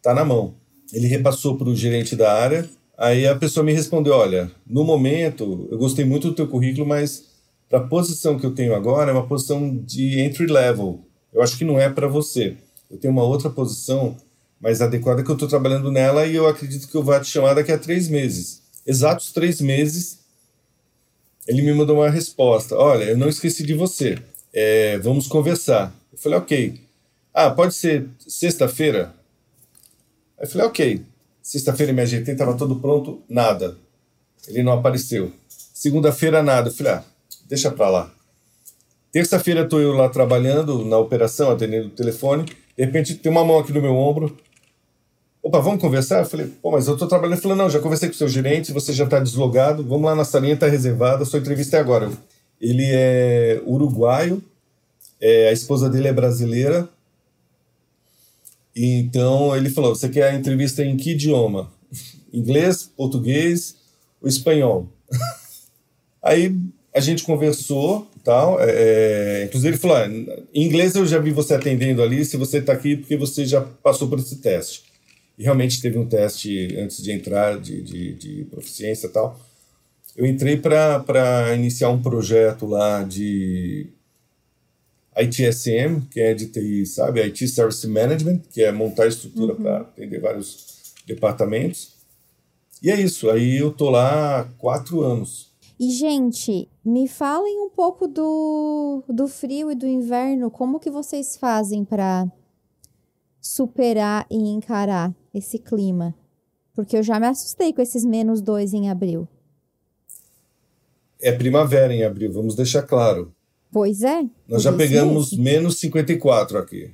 [0.01, 0.55] tá na mão.
[0.93, 5.67] Ele repassou para o gerente da área, aí a pessoa me respondeu: olha, no momento
[5.71, 7.25] eu gostei muito do teu currículo, mas
[7.69, 11.01] para a posição que eu tenho agora é uma posição de entry level.
[11.33, 12.55] Eu acho que não é para você.
[12.89, 14.15] Eu tenho uma outra posição
[14.61, 17.55] mais adequada que eu estou trabalhando nela e eu acredito que eu vou te chamar
[17.55, 18.61] daqui a três meses.
[18.85, 20.19] Exatos três meses,
[21.47, 24.17] ele me mandou uma resposta: olha, eu não esqueci de você.
[24.53, 25.93] É, vamos conversar.
[26.13, 26.84] Eu falei, ok.
[27.37, 29.13] Ah, pode ser sexta-feira?
[30.39, 31.01] Aí falei, ok.
[31.41, 33.75] Sexta-feira me ajeitei, estava tudo pronto, nada.
[34.47, 35.33] Ele não apareceu.
[35.49, 36.69] Segunda-feira, nada.
[36.69, 37.03] Eu falei, ah,
[37.45, 38.09] deixa pra lá.
[39.11, 42.45] Terça-feira estou eu lá trabalhando na operação, atendendo o telefone.
[42.45, 44.33] De repente tem uma mão aqui no meu ombro.
[45.43, 46.19] Opa, vamos conversar?
[46.19, 47.33] Eu falei, pô, mas eu estou trabalhando.
[47.33, 50.15] Ele falou, não, já conversei com o seu gerente, você já está deslogado, vamos lá
[50.15, 52.09] na salinha, está reservada, sua entrevista é agora.
[52.61, 54.41] Ele é uruguaio,
[55.19, 56.89] é, a esposa dele é brasileira,
[58.75, 61.71] então ele falou: você quer a entrevista em que idioma?
[62.33, 63.75] Inglês, português
[64.21, 64.89] ou espanhol?
[66.21, 66.55] Aí
[66.93, 68.59] a gente conversou tal.
[68.59, 70.07] É, é, inclusive ele falou: ah,
[70.53, 72.25] em inglês eu já vi você atendendo ali.
[72.25, 74.83] Se você está aqui, porque você já passou por esse teste.
[75.37, 79.39] E realmente teve um teste antes de entrar de, de, de proficiência e tal.
[80.15, 83.87] Eu entrei para iniciar um projeto lá de
[85.17, 87.21] ITSM, que é de TI, sabe?
[87.21, 89.61] IT Service Management, que é montar estrutura uhum.
[89.61, 91.95] para atender vários departamentos.
[92.83, 95.53] E é isso, aí eu tô lá há quatro anos.
[95.79, 100.49] E, gente, me falem um pouco do, do frio e do inverno.
[100.49, 102.25] Como que vocês fazem para
[103.41, 106.15] superar e encarar esse clima?
[106.73, 109.27] Porque eu já me assustei com esses menos dois em abril.
[111.21, 113.34] É primavera em abril, vamos deixar claro.
[113.75, 114.23] Pois é.
[114.47, 115.43] Nós já pegamos mesmo.
[115.43, 116.91] menos 54 aqui.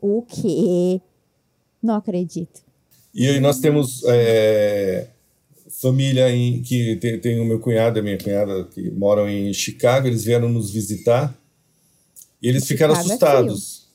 [0.00, 0.98] O quê?
[1.82, 2.62] Não acredito.
[3.14, 5.08] E aí nós temos é,
[5.68, 9.52] família em, que tem, tem, o meu cunhado e a minha cunhada que moram em
[9.52, 11.38] Chicago, eles vieram nos visitar
[12.40, 13.88] e eles ficaram Chicago é assustados.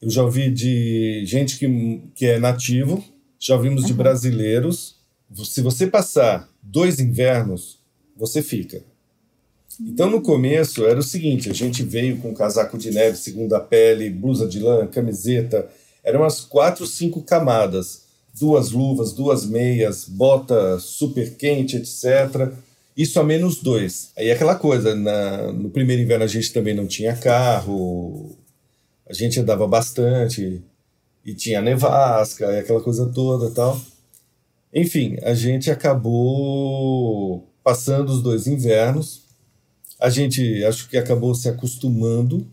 [0.00, 3.04] É Eu já ouvi de gente que, que é nativo,
[3.38, 3.88] já ouvimos uhum.
[3.88, 4.96] de brasileiros.
[5.44, 7.78] Se você passar dois invernos,
[8.16, 8.82] você fica.
[9.80, 14.10] Então, no começo, era o seguinte: a gente veio com casaco de neve, segunda pele,
[14.10, 15.68] blusa de lã, camiseta.
[16.02, 18.04] Eram umas quatro, cinco camadas.
[18.38, 22.52] Duas luvas, duas meias, bota super quente, etc.
[22.96, 24.10] Isso a menos dois.
[24.16, 28.36] Aí aquela coisa, na, no primeiro inverno a gente também não tinha carro,
[29.08, 30.62] a gente andava bastante,
[31.24, 33.80] e tinha nevasca, e aquela coisa toda tal.
[34.72, 39.23] Enfim, a gente acabou passando os dois invernos
[40.00, 42.46] a gente acho que acabou se acostumando,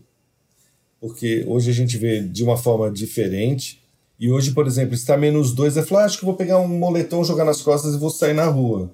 [1.00, 3.82] porque hoje a gente vê de uma forma diferente.
[4.18, 6.68] E hoje, por exemplo, está menos dois, é falar, ah, acho que vou pegar um
[6.68, 8.92] moletom, jogar nas costas e vou sair na rua.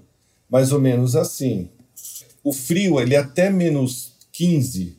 [0.49, 1.69] Mais ou menos assim.
[2.43, 4.97] O frio, ele é até menos 15,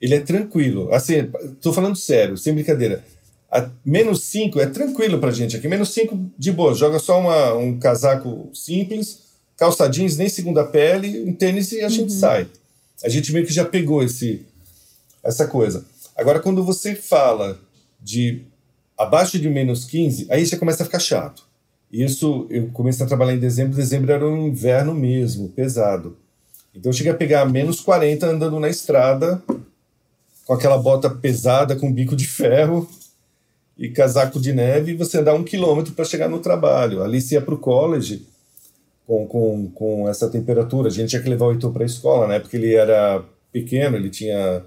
[0.00, 0.92] ele é tranquilo.
[0.92, 1.30] Assim,
[1.60, 3.04] tô falando sério, sem brincadeira.
[3.50, 5.66] A menos 5 é tranquilo pra gente aqui.
[5.68, 6.74] Menos 5 de boa.
[6.74, 9.27] Joga só uma, um casaco simples,
[9.58, 12.18] calça jeans, nem segunda pele, um tênis e a gente Uhum.
[12.20, 12.46] sai.
[13.04, 14.46] A gente meio que já pegou esse,
[15.22, 15.84] essa coisa.
[16.16, 17.60] Agora, quando você fala
[18.00, 18.42] de
[18.96, 21.46] abaixo de menos 15, aí já começa a ficar chato.
[21.92, 26.16] Isso, eu comecei a trabalhar em dezembro, dezembro era um inverno mesmo, pesado.
[26.74, 29.42] Então eu cheguei a pegar menos 40 andando na estrada,
[30.44, 32.88] com aquela bota pesada, com bico de ferro
[33.76, 37.02] e casaco de neve, e você andar um quilômetro para chegar no trabalho.
[37.02, 38.26] Ali você ia para o college
[39.08, 40.88] com, com, com essa temperatura.
[40.88, 42.38] A gente tinha que levar o Heitor para a escola, né?
[42.38, 44.62] Porque ele era pequeno, ele tinha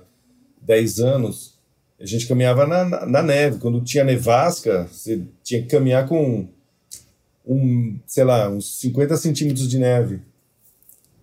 [0.64, 1.60] 10 anos.
[2.00, 3.60] A gente caminhava na, na, na neve.
[3.60, 6.48] Quando tinha nevasca, você tinha que caminhar com
[7.46, 10.22] um, sei lá, uns 50 centímetros de neve.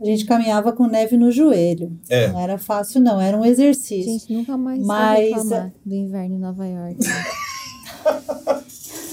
[0.01, 1.99] A gente caminhava com neve no joelho.
[2.09, 2.29] É.
[2.29, 3.21] Não era fácil, não.
[3.21, 4.13] Era um exercício.
[4.13, 5.45] Gente, nunca mais Mas-
[5.85, 6.99] do inverno em Nova York.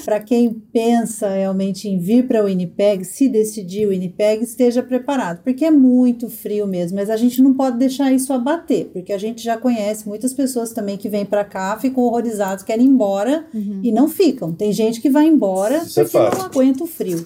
[0.05, 5.41] Para quem pensa realmente em vir para o Winnipeg, se decidir o Winnipeg, esteja preparado,
[5.43, 9.17] porque é muito frio mesmo, mas a gente não pode deixar isso abater, porque a
[9.17, 13.47] gente já conhece muitas pessoas também que vêm para cá, ficam horrorizados, querem ir embora
[13.81, 14.53] e não ficam.
[14.53, 16.45] Tem gente que vai embora Isso é porque não fato.
[16.45, 17.23] aguenta o frio.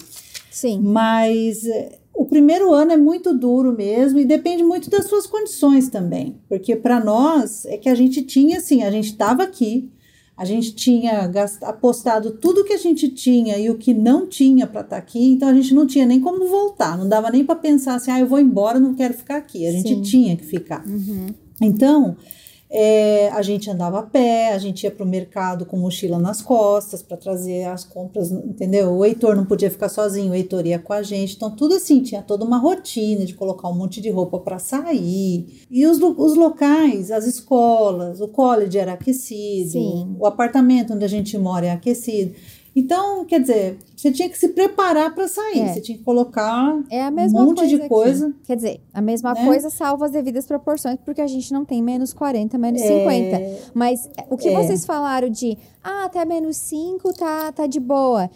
[0.49, 0.79] Sim.
[0.81, 5.89] Mas eh, o primeiro ano é muito duro mesmo e depende muito das suas condições
[5.89, 6.37] também.
[6.47, 9.89] Porque para nós é que a gente tinha assim, a gente estava aqui,
[10.39, 11.29] a gente tinha
[11.63, 15.49] apostado tudo que a gente tinha e o que não tinha para estar aqui, então
[15.49, 18.25] a gente não tinha nem como voltar, não dava nem para pensar assim, ah, eu
[18.25, 19.67] vou embora, não quero ficar aqui.
[19.67, 20.01] A gente Sim.
[20.01, 20.81] tinha que ficar.
[21.59, 22.15] Então,
[22.71, 26.39] é, a gente andava a pé, a gente ia para o mercado com mochila nas
[26.39, 28.91] costas para trazer as compras, entendeu?
[28.91, 31.35] O Heitor não podia ficar sozinho, o Heitor ia com a gente.
[31.35, 35.65] Então, tudo assim, tinha toda uma rotina de colocar um monte de roupa para sair.
[35.71, 40.15] E os, os locais, as escolas, o college era aquecido, Sim.
[40.19, 42.35] o apartamento onde a gente mora é aquecido.
[42.75, 45.73] Então, quer dizer, você tinha que se preparar para sair, É.
[45.73, 47.89] você tinha que colocar É a mesma um monte coisa de aqui.
[47.89, 48.33] coisa.
[48.45, 49.45] Quer dizer, a mesma né?
[49.45, 53.71] coisa salva as devidas proporções, porque a gente não tem menos 40, menos É, 50.
[53.73, 54.55] Mas o que É.
[54.55, 58.29] vocês falaram de, ah, até menos 5 tá, tá de boa.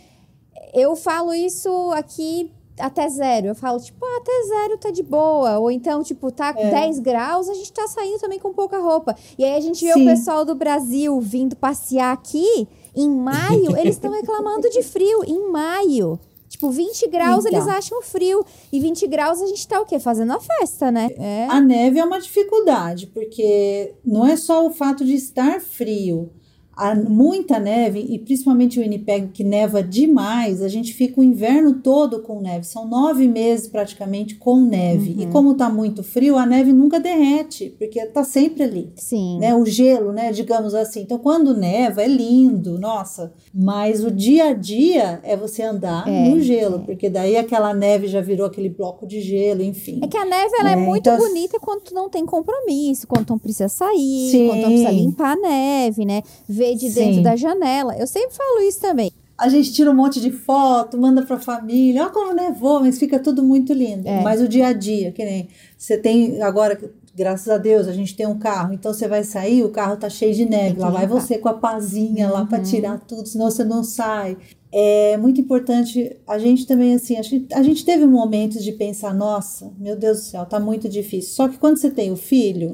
[0.73, 3.47] Eu falo isso aqui até zero.
[3.47, 5.59] Eu falo, tipo, ah, até zero tá de boa.
[5.59, 6.69] Ou então, tipo, tá É.
[6.71, 9.15] 10 graus, a gente tá saindo também com pouca roupa.
[9.37, 10.03] E aí a gente vê Sim.
[10.03, 15.49] o pessoal do Brasil vindo passear aqui em maio, eles estão reclamando de frio em
[15.51, 16.19] maio.
[16.47, 18.45] Tipo, 20 graus eles acham frio.
[18.71, 19.99] E 20 graus a gente tá o quê?
[19.99, 21.09] Fazendo a festa, né?
[21.17, 21.47] É.
[21.49, 26.31] A neve é uma dificuldade, porque não é só o fato de estar frio.
[26.75, 31.75] Há muita neve, e principalmente o Winnipeg, que neva demais, a gente fica o inverno
[31.75, 32.65] todo com neve.
[32.65, 35.15] São nove meses praticamente com neve.
[35.19, 38.91] E como tá muito frio, a neve nunca derrete, porque tá sempre ali.
[38.95, 39.37] Sim.
[39.39, 41.01] Né, o gelo, né, digamos assim.
[41.01, 43.31] Então, quando neva, é lindo, nossa.
[43.53, 48.07] Mas o dia a dia é você andar É, no gelo, porque daí aquela neve
[48.07, 49.99] já virou aquele bloco de gelo, enfim.
[50.03, 53.07] É que a neve ela é, É, muito então- bonita quando tu não tem compromisso,
[53.07, 54.47] quando tu não precisa sair, Sim.
[54.47, 56.23] quando tu não precisa limpar a neve, né?
[56.49, 56.93] Ver de Sim.
[56.95, 57.95] dentro da janela.
[57.97, 59.11] Eu sempre falo isso também.
[59.37, 63.19] A gente tira um monte de foto, manda pra família, ó como nevou, mas fica
[63.19, 64.07] tudo muito lindo.
[64.07, 64.21] É.
[64.21, 65.47] Mas o dia a dia, que nem
[65.77, 66.79] você tem agora,
[67.15, 70.07] graças a Deus, a gente tem um carro, então você vai sair, o carro tá
[70.09, 72.47] cheio de neve, lá vai você com a pazinha lá Uhum.
[72.47, 74.37] para tirar tudo, senão você não sai.
[74.71, 79.13] É muito importante, a gente também assim, a gente, a gente teve momentos de pensar,
[79.13, 81.33] nossa, meu Deus do céu, tá muito difícil.
[81.33, 82.73] Só que quando você tem o filho,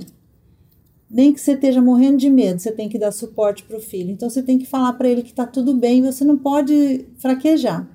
[1.10, 4.12] nem que você esteja morrendo de medo, você tem que dar suporte para o filho.
[4.12, 7.88] Então você tem que falar para ele que está tudo bem, você não pode fraquejar.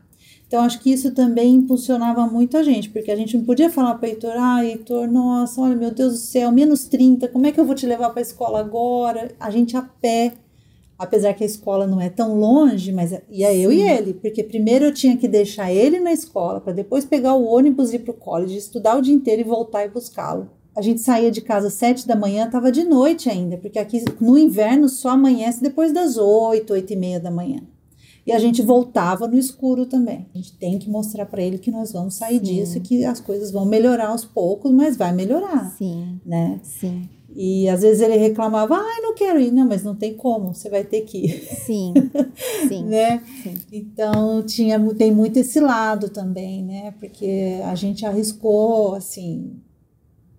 [0.47, 3.95] Então acho que isso também impulsionava muito a gente, porque a gente não podia falar
[3.95, 7.53] para o Heitor, ah, Heitor, nossa, olha, meu Deus do céu, menos 30, como é
[7.53, 9.33] que eu vou te levar para a escola agora?
[9.41, 10.35] A gente a pé,
[10.99, 14.85] apesar que a escola não é tão longe, mas ia eu e ele, porque primeiro
[14.85, 18.13] eu tinha que deixar ele na escola, para depois pegar o ônibus e ir para
[18.13, 20.51] o college, estudar o dia inteiro e voltar e buscá-lo.
[20.77, 24.03] A gente saía de casa às sete da manhã, estava de noite ainda, porque aqui
[24.21, 27.61] no inverno só amanhece depois das oito, oito e meia da manhã.
[28.27, 30.27] E a gente voltava no escuro também.
[30.35, 32.43] A gente tem que mostrar para ele que nós vamos sair Sim.
[32.43, 36.59] disso e que as coisas vão melhorar aos poucos, mas vai melhorar, Sim, né?
[36.63, 37.07] sim,
[37.37, 39.53] E às vezes ele reclamava, ai, não quero ir.
[39.53, 41.93] Não, mas não tem como, você vai ter que ir, sim,
[42.67, 42.85] sim.
[42.85, 43.23] né?
[43.43, 43.59] Sim.
[43.71, 46.95] Então tinha, tem muito esse lado também, né?
[46.99, 49.53] Porque a gente arriscou, assim,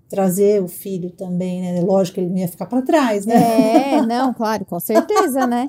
[0.09, 1.81] trazer o filho também, né?
[1.81, 3.95] Lógico que ele não ia ficar para trás, né?
[3.95, 5.67] É, não, claro, com certeza, né?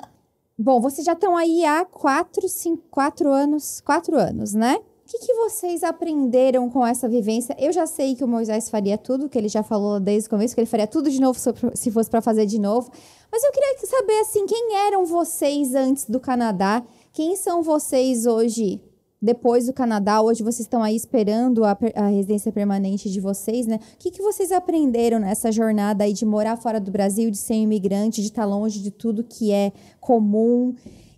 [0.58, 4.76] Bom, vocês já estão aí há quatro, cinco, quatro anos, quatro anos, né?
[5.06, 7.54] O que, que, vocês aprenderam com essa vivência?
[7.60, 10.52] Eu já sei que o Moisés faria tudo, que ele já falou desde o começo,
[10.52, 11.38] que ele faria tudo de novo
[11.74, 12.90] se fosse para fazer de novo.
[13.30, 16.82] Mas eu queria saber, assim, quem eram vocês antes do Canadá?
[17.12, 18.80] Quem são vocês hoje,
[19.20, 20.20] depois do Canadá?
[20.20, 23.80] Hoje vocês estão aí esperando a, a residência permanente de vocês, né?
[23.94, 27.54] O que, que vocês aprenderam nessa jornada aí de morar fora do Brasil, de ser
[27.54, 30.74] imigrante, de estar longe de tudo que é comum?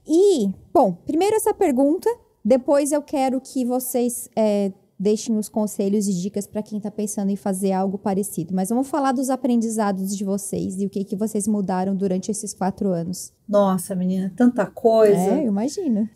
[0.06, 2.08] E, bom, primeiro essa pergunta
[2.48, 7.30] depois eu quero que vocês é, deixem os conselhos e dicas para quem está pensando
[7.30, 8.54] em fazer algo parecido.
[8.54, 12.54] Mas vamos falar dos aprendizados de vocês e o que, que vocês mudaram durante esses
[12.54, 13.32] quatro anos.
[13.46, 15.14] Nossa, menina, tanta coisa.
[15.14, 16.08] É, eu imagino.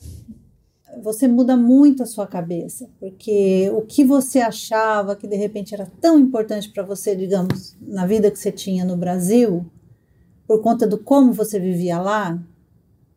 [1.00, 5.90] Você muda muito a sua cabeça, porque o que você achava que de repente era
[6.00, 9.64] tão importante para você, digamos, na vida que você tinha no Brasil,
[10.46, 12.38] por conta do como você vivia lá,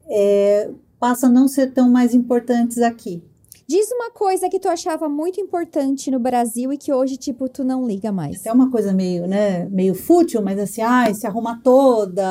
[0.08, 0.70] é,
[1.00, 3.22] passam a não ser tão mais importantes aqui.
[3.68, 7.64] Diz uma coisa que tu achava muito importante no Brasil e que hoje, tipo, tu
[7.64, 8.46] não liga mais.
[8.46, 12.24] É uma coisa meio, né, meio fútil, mas assim, ai, se arruma toda.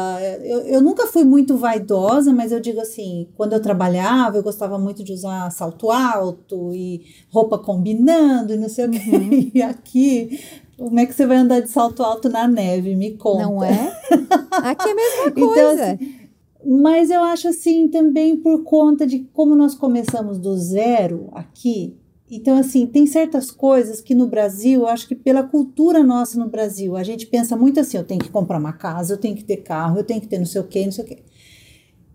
[0.45, 4.79] Eu, eu nunca fui muito vaidosa, mas eu digo assim, quando eu trabalhava, eu gostava
[4.79, 9.11] muito de usar salto alto e roupa combinando e não sei o quê.
[9.11, 9.51] Uhum.
[9.55, 10.41] E aqui,
[10.77, 12.95] como é que você vai andar de salto alto na neve?
[12.97, 13.43] Me conta.
[13.43, 13.97] Não é?
[14.51, 15.73] Aqui é a mesma então, coisa.
[15.73, 16.24] Então, assim,
[16.67, 21.97] mas eu acho assim também por conta de como nós começamos do zero aqui.
[22.31, 26.49] Então, assim, tem certas coisas que no Brasil, eu acho que pela cultura nossa no
[26.49, 29.45] Brasil, a gente pensa muito assim: eu tenho que comprar uma casa, eu tenho que
[29.45, 31.23] ter carro, eu tenho que ter não sei o quê, não sei o quê.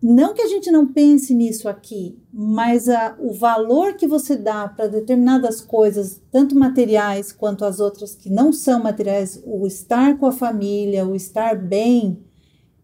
[0.02, 4.66] Não que a gente não pense nisso aqui, mas a, o valor que você dá
[4.66, 10.26] para determinadas coisas, tanto materiais quanto as outras que não são materiais, o estar com
[10.26, 12.18] a família, o estar bem,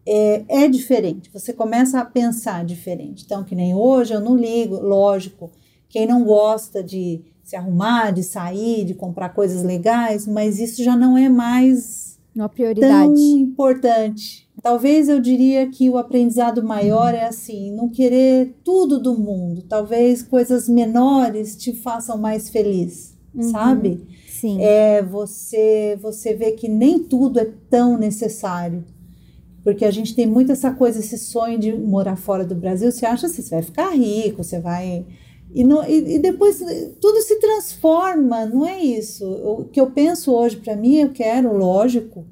[0.06, 3.24] é, é diferente, você começa a pensar diferente.
[3.24, 5.50] Então, que nem hoje, eu não ligo, lógico,
[5.88, 10.96] quem não gosta de se arrumar, de sair, de comprar coisas legais, mas isso já
[10.96, 14.46] não é mais uma prioridade tão importante.
[14.62, 19.62] Talvez eu diria que o aprendizado maior é assim, não querer tudo do mundo.
[19.62, 23.50] Talvez coisas menores te façam mais feliz, uhum.
[23.50, 24.06] sabe?
[24.28, 24.60] Sim.
[24.60, 28.84] É você você vê que nem tudo é tão necessário
[29.66, 32.92] porque a gente tem muito essa coisa, esse sonho de morar fora do Brasil.
[32.92, 35.04] Você acha assim, você vai ficar rico, você vai.
[35.52, 36.62] E, não, e, e depois
[37.00, 39.28] tudo se transforma, não é isso.
[39.28, 42.24] O que eu penso hoje para mim, eu quero, lógico,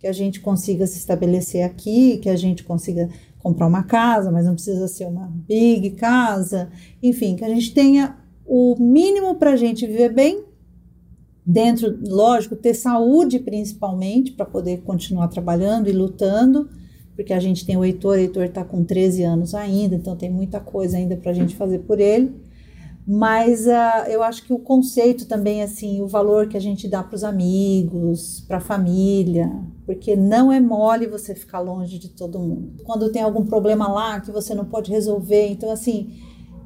[0.00, 4.44] que a gente consiga se estabelecer aqui, que a gente consiga comprar uma casa, mas
[4.44, 9.56] não precisa ser uma big casa, enfim, que a gente tenha o mínimo para a
[9.56, 10.42] gente viver bem,
[11.46, 16.68] dentro, lógico, ter saúde principalmente para poder continuar trabalhando e lutando
[17.20, 20.30] porque a gente tem o Heitor, o Heitor está com 13 anos ainda, então tem
[20.30, 22.34] muita coisa ainda para a gente fazer por ele.
[23.06, 27.02] Mas uh, eu acho que o conceito também, assim, o valor que a gente dá
[27.02, 29.52] para os amigos, para a família,
[29.84, 32.82] porque não é mole você ficar longe de todo mundo.
[32.84, 36.14] Quando tem algum problema lá que você não pode resolver, então, assim,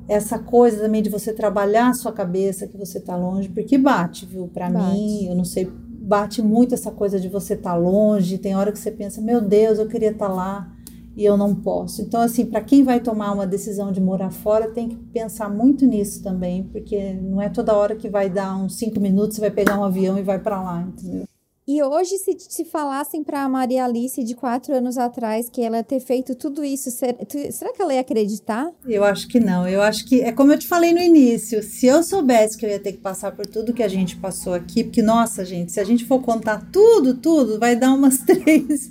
[0.07, 4.25] essa coisa também de você trabalhar a sua cabeça que você está longe, porque bate,
[4.25, 4.47] viu?
[4.47, 5.69] Para mim, eu não sei
[6.07, 9.41] bate muito essa coisa de você estar tá longe, tem hora que você pensa, meu
[9.41, 10.71] Deus, eu queria estar tá lá
[11.17, 12.03] e eu não posso.
[12.03, 15.87] Então, assim, para quem vai tomar uma decisão de morar fora, tem que pensar muito
[15.87, 19.51] nisso também, porque não é toda hora que vai dar uns cinco minutos, você vai
[19.51, 21.27] pegar um avião e vai para lá, entendeu?
[21.67, 25.83] E hoje, se, se falassem para a Maria Alice de quatro anos atrás que ela
[25.83, 28.71] ter feito tudo isso, ser, tu, será que ela ia acreditar?
[28.87, 29.67] Eu acho que não.
[29.67, 32.71] Eu acho que é como eu te falei no início: se eu soubesse que eu
[32.71, 35.81] ia ter que passar por tudo que a gente passou aqui, porque, nossa, gente, se
[35.81, 38.91] a gente for contar tudo, tudo, vai dar umas três,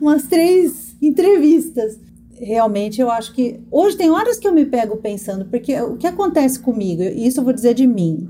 [0.00, 1.98] umas três entrevistas.
[2.32, 3.60] Realmente, eu acho que.
[3.70, 7.44] Hoje tem horas que eu me pego pensando, porque o que acontece comigo, isso eu
[7.44, 8.26] vou dizer de mim.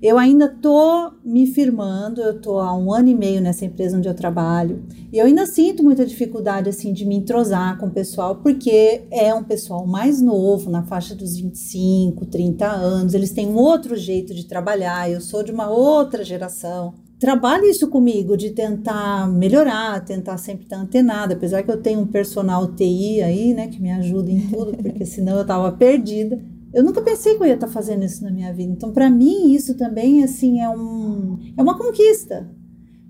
[0.00, 4.08] Eu ainda estou me firmando, eu estou há um ano e meio nessa empresa onde
[4.08, 8.36] eu trabalho, e eu ainda sinto muita dificuldade assim de me entrosar com o pessoal,
[8.36, 13.56] porque é um pessoal mais novo, na faixa dos 25, 30 anos, eles têm um
[13.56, 16.94] outro jeito de trabalhar, eu sou de uma outra geração.
[17.18, 22.06] Trabalho isso comigo, de tentar melhorar, tentar sempre estar antenada, apesar que eu tenho um
[22.06, 26.40] personal TI aí, né, que me ajuda em tudo, porque senão eu estava perdida.
[26.72, 28.72] Eu nunca pensei que eu ia estar fazendo isso na minha vida.
[28.72, 32.48] Então, para mim, isso também assim é um é uma conquista.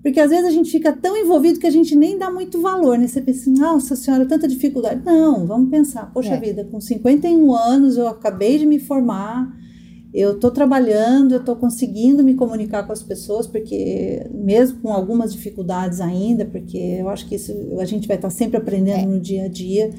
[0.01, 2.97] Porque às vezes a gente fica tão envolvido que a gente nem dá muito valor,
[2.97, 3.05] né?
[3.05, 5.01] Você pensa, nossa senhora, tanta dificuldade.
[5.05, 6.39] Não, vamos pensar, poxa é.
[6.39, 9.53] vida, com 51 anos eu acabei de me formar,
[10.13, 15.33] eu estou trabalhando, eu estou conseguindo me comunicar com as pessoas, porque mesmo com algumas
[15.33, 19.05] dificuldades ainda, porque eu acho que isso a gente vai estar sempre aprendendo é.
[19.05, 19.91] no dia a dia.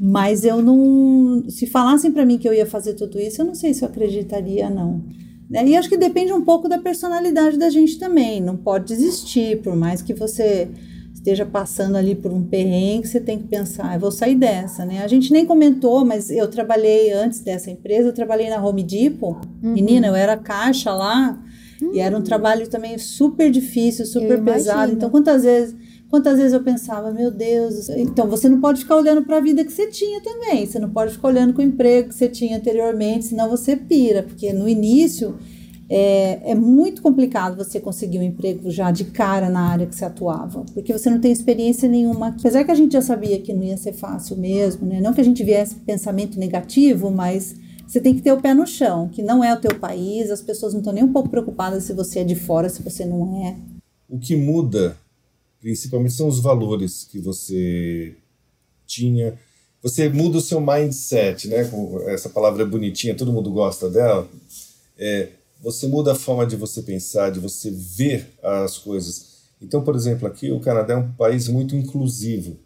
[0.00, 1.44] Mas eu não.
[1.48, 3.88] Se falassem para mim que eu ia fazer tudo isso, eu não sei se eu
[3.88, 5.02] acreditaria, não.
[5.50, 5.66] Né?
[5.66, 8.40] E acho que depende um pouco da personalidade da gente também.
[8.40, 10.68] Não pode desistir, por mais que você
[11.12, 15.02] esteja passando ali por um perrengue, você tem que pensar, eu vou sair dessa, né?
[15.02, 19.36] A gente nem comentou, mas eu trabalhei antes dessa empresa, eu trabalhei na Home Depot.
[19.62, 19.72] Uhum.
[19.72, 21.38] Menina, eu era caixa lá
[21.82, 21.92] uhum.
[21.92, 22.22] e era um hum.
[22.22, 24.92] trabalho também super difícil, super pesado.
[24.92, 25.76] Então, quantas vezes
[26.10, 29.62] Quantas vezes eu pensava, meu Deus, então você não pode ficar olhando para a vida
[29.62, 32.56] que você tinha também, você não pode ficar olhando com o emprego que você tinha
[32.56, 35.36] anteriormente, senão você pira, porque no início
[35.90, 40.04] é, é muito complicado você conseguir um emprego já de cara na área que você
[40.04, 42.28] atuava, porque você não tem experiência nenhuma.
[42.28, 45.00] Apesar que a gente já sabia que não ia ser fácil mesmo, né?
[45.00, 47.54] Não que a gente viesse pensamento negativo, mas
[47.86, 50.42] você tem que ter o pé no chão, que não é o teu país, as
[50.42, 53.46] pessoas não estão nem um pouco preocupadas se você é de fora, se você não
[53.46, 53.56] é.
[54.08, 54.96] O que muda
[55.60, 58.14] principalmente são os valores que você
[58.86, 59.38] tinha.
[59.82, 61.68] Você muda o seu mindset, né?
[62.06, 64.28] Essa palavra é bonitinha, todo mundo gosta dela.
[64.98, 65.28] É,
[65.60, 69.38] você muda a forma de você pensar, de você ver as coisas.
[69.60, 72.56] Então, por exemplo, aqui o Canadá é um país muito inclusivo.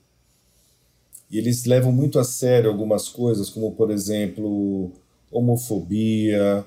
[1.31, 4.93] E eles levam muito a sério algumas coisas, como, por exemplo,
[5.31, 6.65] homofobia,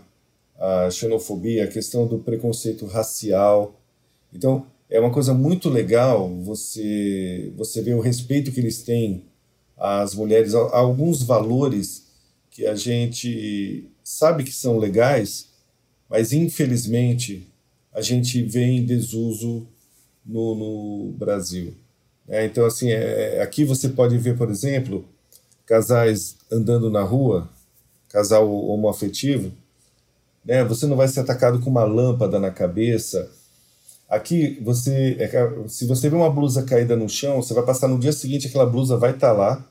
[0.58, 3.80] a xenofobia, a questão do preconceito racial.
[4.34, 9.26] Então, é uma coisa muito legal você você ver o respeito que eles têm
[9.78, 12.06] às mulheres, alguns valores
[12.50, 15.50] que a gente sabe que são legais,
[16.10, 17.52] mas infelizmente
[17.94, 19.68] a gente vê em desuso
[20.26, 21.74] no, no Brasil.
[22.28, 25.06] É, então, assim, é, aqui você pode ver, por exemplo,
[25.66, 27.50] casais andando na rua,
[28.10, 29.52] casal homoafetivo,
[30.44, 30.64] né?
[30.64, 33.32] Você não vai ser atacado com uma lâmpada na cabeça,
[34.16, 38.00] Aqui, você, é se você vê uma blusa caída no chão, você vai passar no
[38.00, 39.70] dia seguinte, aquela blusa vai estar tá lá.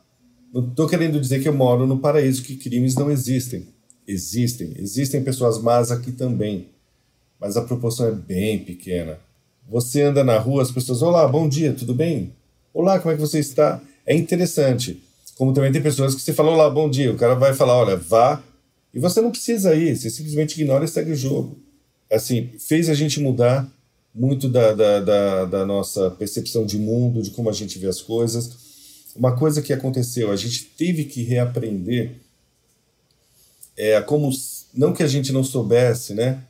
[0.53, 3.67] Não estou querendo dizer que eu moro no paraíso, que crimes não existem.
[4.07, 4.75] Existem.
[4.77, 6.69] Existem pessoas más aqui também.
[7.41, 9.19] Mas a proporção é bem pequena.
[9.67, 12.35] Você anda na rua, as pessoas, olá, bom dia, tudo bem?
[12.75, 13.81] Olá, como é que você está?
[14.05, 15.03] É interessante.
[15.39, 17.97] Como também tem pessoas que você fala, olá, bom dia, o cara vai falar, olha,
[17.97, 18.43] vá,
[18.93, 21.59] e você não precisa ir, você simplesmente ignora e segue o jogo.
[22.13, 23.67] Assim, fez a gente mudar
[24.15, 28.01] muito da, da, da, da, nossa percepção de mundo, de como a gente vê as
[28.01, 28.51] coisas.
[29.17, 32.17] Uma coisa que aconteceu, a gente teve que reaprender
[33.77, 34.31] é como
[34.73, 36.43] não que a gente não soubesse, né?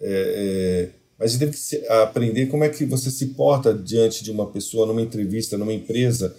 [0.00, 3.74] É, é, mas a gente teve que se, aprender como é que você se porta
[3.74, 6.34] diante de uma pessoa numa entrevista, numa empresa.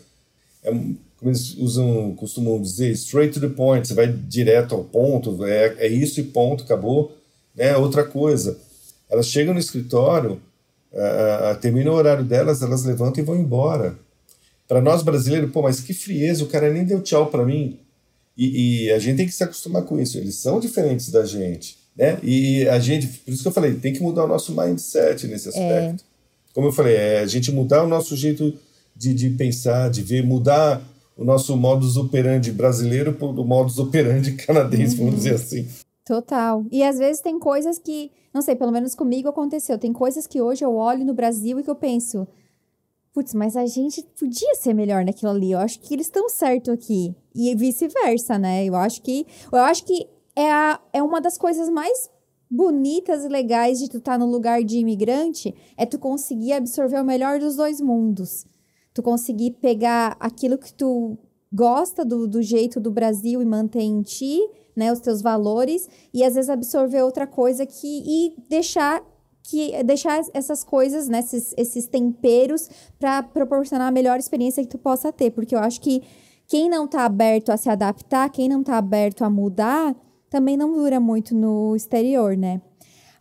[0.64, 5.46] É, como eles usam, costumam dizer, straight to the point, você vai direto ao ponto,
[5.46, 7.16] é, é isso e ponto, acabou.
[7.56, 7.76] Né?
[7.78, 8.60] Outra coisa,
[9.10, 10.42] elas chegam no escritório,
[10.96, 13.98] uh, termina o horário delas, elas levantam e vão embora.
[14.68, 17.80] Para nós brasileiros, pô, mas que frieza, o cara nem deu tchau para mim.
[18.38, 21.78] E, e, a gente tem que se acostumar com isso, eles são diferentes da gente.
[21.96, 22.18] Né?
[22.22, 25.48] E a gente, por isso que eu falei, tem que mudar o nosso mindset nesse
[25.48, 25.52] é.
[25.52, 26.04] aspecto.
[26.04, 26.16] É.
[26.54, 28.54] Como eu falei, é a gente mudar o nosso jeito
[28.96, 30.82] de, de pensar, de ver, mudar
[31.18, 35.06] o nosso modus operandi brasileiro para o modus operandi canadense, uhum.
[35.06, 35.68] vamos dizer assim.
[36.06, 36.64] Total.
[36.72, 39.80] E às vezes tem coisas que não sei, pelo menos comigo aconteceu.
[39.80, 42.28] Tem coisas que hoje eu olho no Brasil e que eu penso,
[43.14, 45.54] putz, mas a gente podia ser melhor naquilo ali.
[45.54, 47.16] Eu acho que eles estão certo aqui.
[47.34, 48.66] E vice-versa, né?
[48.66, 52.10] Eu acho que eu acho que é, a, é uma das coisas mais
[52.52, 57.00] bonitas e legais de tu estar tá no lugar de imigrante é tu conseguir absorver
[57.00, 58.46] o melhor dos dois mundos.
[58.94, 61.18] Tu conseguir pegar aquilo que tu
[61.54, 64.42] gosta do, do jeito do Brasil e manter em ti
[64.76, 69.04] né, os teus valores e às vezes absorver outra coisa que e deixar
[69.48, 72.68] que deixar essas coisas, né, esses, esses temperos
[73.00, 76.02] para proporcionar a melhor experiência que tu possa ter, porque eu acho que
[76.48, 79.96] quem não está aberto a se adaptar, quem não está aberto a mudar,
[80.30, 82.60] também não dura muito no exterior, né?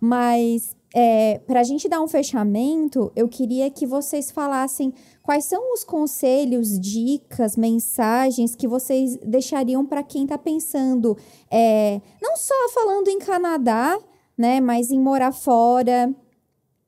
[0.00, 4.94] Mas é, para a gente dar um fechamento, eu queria que vocês falassem
[5.24, 11.16] quais são os conselhos, dicas, mensagens que vocês deixariam para quem está pensando,
[11.50, 13.98] é, não só falando em Canadá,
[14.36, 16.14] né, mas em morar fora,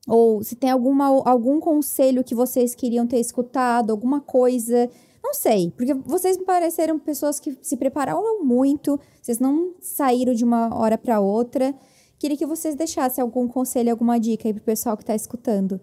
[0.07, 4.89] ou se tem alguma, algum conselho que vocês queriam ter escutado, alguma coisa.
[5.25, 10.45] Não sei, porque vocês me pareceram pessoas que se prepararam muito, vocês não saíram de
[10.45, 11.75] uma hora para outra.
[12.19, 15.81] Queria que vocês deixassem algum conselho, alguma dica aí para o pessoal que está escutando.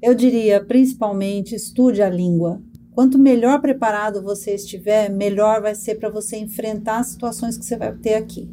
[0.00, 2.62] Eu diria, principalmente, estude a língua.
[2.92, 7.76] Quanto melhor preparado você estiver, melhor vai ser para você enfrentar as situações que você
[7.76, 8.48] vai ter aqui.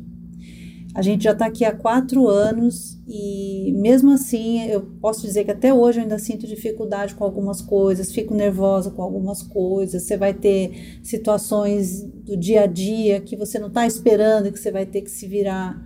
[0.95, 5.51] A gente já está aqui há quatro anos e, mesmo assim, eu posso dizer que
[5.51, 10.03] até hoje eu ainda sinto dificuldade com algumas coisas, fico nervosa com algumas coisas.
[10.03, 14.71] Você vai ter situações do dia a dia que você não está esperando, que você
[14.71, 15.83] vai ter que se virar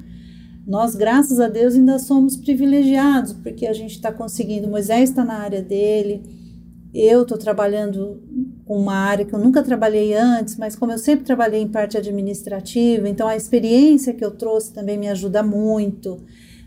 [0.69, 4.67] Nós, graças a Deus, ainda somos privilegiados, porque a gente está conseguindo.
[4.67, 6.21] Moisés está na área dele,
[6.93, 8.21] eu estou trabalhando
[8.65, 11.97] com uma área que eu nunca trabalhei antes, mas como eu sempre trabalhei em parte
[11.97, 16.19] administrativa, então a experiência que eu trouxe também me ajuda muito,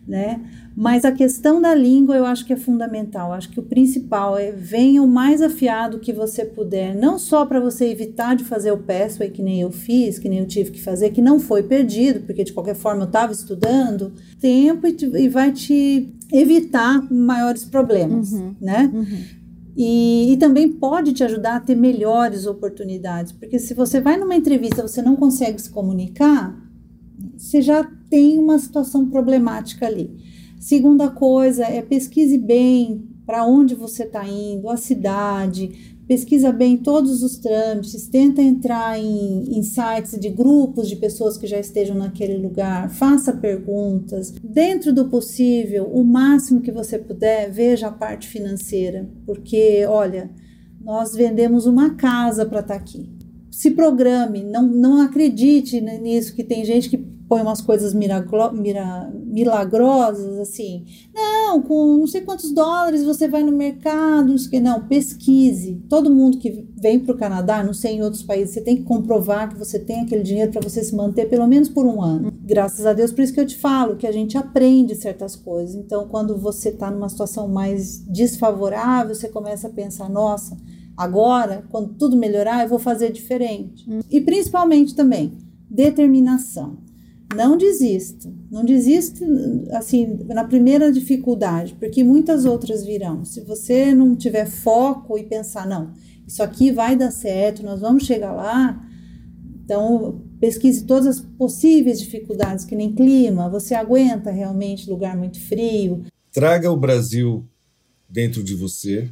[0.04, 0.40] né?
[0.74, 3.28] Mas a questão da língua eu acho que é fundamental.
[3.28, 7.44] Eu acho que o principal é venha o mais afiado que você puder, não só
[7.44, 10.70] para você evitar de fazer o pathway que nem eu fiz, que nem eu tive
[10.70, 14.92] que fazer, que não foi perdido, porque de qualquer forma eu estava estudando, tempo e,
[14.92, 18.90] te, e, vai te evitar maiores problemas, uhum, né?
[18.92, 19.42] Uhum.
[19.76, 24.34] E, e, também pode te ajudar a ter melhores oportunidades, porque se você vai numa
[24.34, 26.58] entrevista você não consegue se comunicar,
[27.36, 30.10] você já tem uma situação problemática ali.
[30.62, 37.20] Segunda coisa é pesquise bem para onde você está indo, a cidade, pesquisa bem todos
[37.24, 42.36] os trâmites, tenta entrar em, em sites de grupos de pessoas que já estejam naquele
[42.36, 44.30] lugar, faça perguntas.
[44.40, 50.30] Dentro do possível, o máximo que você puder, veja a parte financeira, porque, olha,
[50.80, 53.10] nós vendemos uma casa para estar tá aqui.
[53.50, 59.10] Se programe, não, não acredite nisso, que tem gente que põe umas coisas miraglo, mira,
[59.24, 60.84] milagrosas, assim.
[61.14, 64.60] Não, com não sei quantos dólares você vai no mercado, não sei o que.
[64.60, 65.82] Não, pesquise.
[65.88, 68.82] Todo mundo que vem para o Canadá, não sei em outros países, você tem que
[68.82, 72.32] comprovar que você tem aquele dinheiro para você se manter pelo menos por um ano.
[72.42, 75.74] Graças a Deus, por isso que eu te falo, que a gente aprende certas coisas.
[75.74, 80.56] Então, quando você está numa situação mais desfavorável, você começa a pensar, nossa,
[80.96, 83.88] agora, quando tudo melhorar, eu vou fazer diferente.
[83.88, 84.00] Hum.
[84.10, 85.32] E principalmente também,
[85.70, 86.81] determinação.
[87.34, 89.24] Não desista, não desista
[89.72, 93.24] assim na primeira dificuldade, porque muitas outras virão.
[93.24, 95.92] Se você não tiver foco e pensar, não,
[96.26, 98.80] isso aqui vai dar certo, nós vamos chegar lá.
[99.64, 106.04] Então, pesquise todas as possíveis dificuldades, que nem clima, você aguenta realmente lugar muito frio.
[106.32, 107.44] Traga o Brasil
[108.08, 109.08] dentro de você,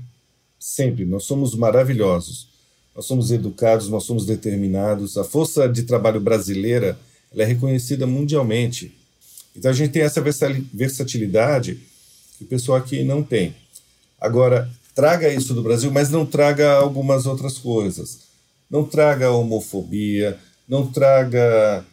[0.58, 1.04] sempre.
[1.06, 2.48] Nós somos maravilhosos,
[2.94, 5.16] nós somos educados, nós somos determinados.
[5.16, 6.98] A força de trabalho brasileira
[7.32, 8.94] ela é reconhecida mundialmente.
[9.56, 11.80] Então a gente tem essa versatilidade
[12.38, 13.54] que o pessoal aqui não tem.
[14.20, 18.20] Agora, traga isso do Brasil, mas não traga algumas outras coisas.
[18.70, 21.84] Não traga homofobia, não traga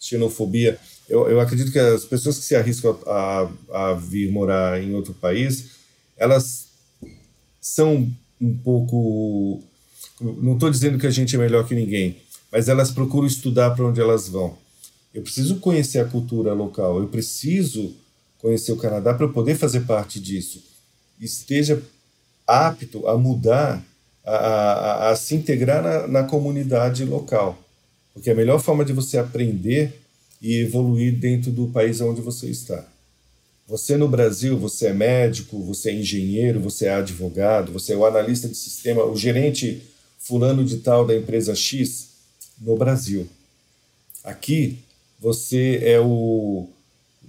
[0.00, 0.78] xenofobia.
[1.08, 5.14] Eu, eu acredito que as pessoas que se arriscam a, a vir morar em outro
[5.14, 5.70] país,
[6.16, 6.68] elas
[7.60, 8.10] são
[8.40, 9.62] um pouco.
[10.20, 12.16] Não estou dizendo que a gente é melhor que ninguém,
[12.50, 14.56] mas elas procuram estudar para onde elas vão.
[15.16, 17.94] Eu preciso conhecer a cultura local, eu preciso
[18.36, 20.62] conhecer o Canadá para poder fazer parte disso.
[21.18, 21.82] Esteja
[22.46, 23.82] apto a mudar,
[24.22, 27.58] a, a, a se integrar na, na comunidade local.
[28.12, 29.98] Porque a melhor forma de você aprender
[30.42, 32.86] e evoluir dentro do país onde você está.
[33.66, 38.04] Você no Brasil, você é médico, você é engenheiro, você é advogado, você é o
[38.04, 39.82] analista de sistema, o gerente
[40.18, 42.10] fulano de tal da empresa X
[42.60, 43.26] no Brasil.
[44.22, 44.84] Aqui
[45.18, 46.68] você é o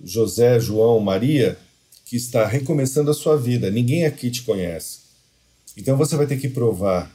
[0.03, 1.57] José, João, Maria,
[2.05, 3.69] que está recomeçando a sua vida.
[3.69, 4.99] Ninguém aqui te conhece.
[5.75, 7.11] Então você vai ter que provar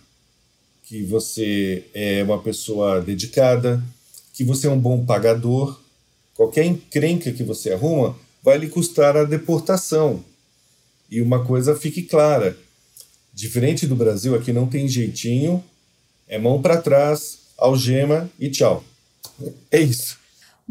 [0.84, 3.82] que você é uma pessoa dedicada,
[4.34, 5.80] que você é um bom pagador.
[6.34, 10.24] Qualquer encrenca que você arruma vai lhe custar a deportação.
[11.10, 12.56] E uma coisa fique clara:
[13.32, 15.62] diferente do Brasil, aqui não tem jeitinho,
[16.26, 18.82] é mão para trás, algema e tchau.
[19.70, 20.21] É isso.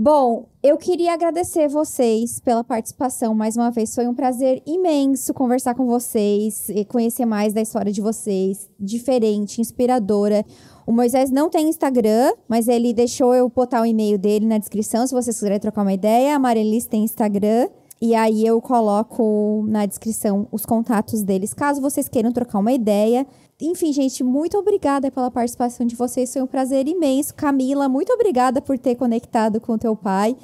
[0.03, 3.93] Bom, eu queria agradecer vocês pela participação mais uma vez.
[3.93, 9.61] Foi um prazer imenso conversar com vocês e conhecer mais da história de vocês, diferente,
[9.61, 10.43] inspiradora.
[10.87, 15.05] O Moisés não tem Instagram, mas ele deixou eu botar o e-mail dele na descrição,
[15.05, 16.35] se vocês quiserem trocar uma ideia.
[16.35, 17.69] A Marilis tem Instagram.
[18.01, 23.27] E aí eu coloco na descrição os contatos deles, caso vocês queiram trocar uma ideia.
[23.61, 26.33] Enfim, gente, muito obrigada pela participação de vocês.
[26.33, 27.33] Foi um prazer imenso.
[27.35, 30.35] Camila, muito obrigada por ter conectado com o teu pai.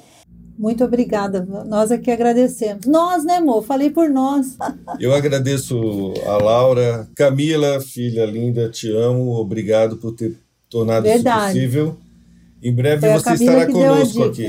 [0.56, 1.44] Muito obrigada.
[1.66, 2.86] Nós é que agradecemos.
[2.86, 3.64] Nós, né, amor?
[3.64, 4.56] Falei por nós.
[5.00, 7.08] Eu agradeço a Laura.
[7.16, 9.32] Camila, filha linda, te amo.
[9.36, 10.36] Obrigado por ter
[10.68, 11.36] tornado Verdade.
[11.36, 11.96] isso possível.
[12.62, 14.48] Em breve Foi você estará conosco aqui.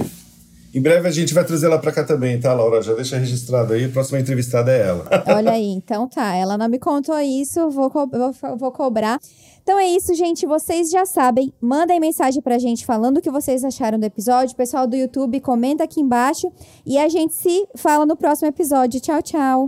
[0.73, 2.81] Em breve a gente vai trazer ela para cá também, tá, Laura?
[2.81, 3.85] Já deixa registrado aí.
[3.85, 5.05] A próxima entrevistada é ela.
[5.35, 6.35] Olha aí, então tá.
[6.35, 9.19] Ela não me contou isso, vou, co vou, vou cobrar.
[9.63, 10.45] Então é isso, gente.
[10.45, 11.53] Vocês já sabem.
[11.61, 14.55] Mandem mensagem pra gente falando o que vocês acharam do episódio.
[14.55, 16.51] Pessoal do YouTube, comenta aqui embaixo.
[16.85, 18.99] E a gente se fala no próximo episódio.
[18.99, 19.67] Tchau, tchau.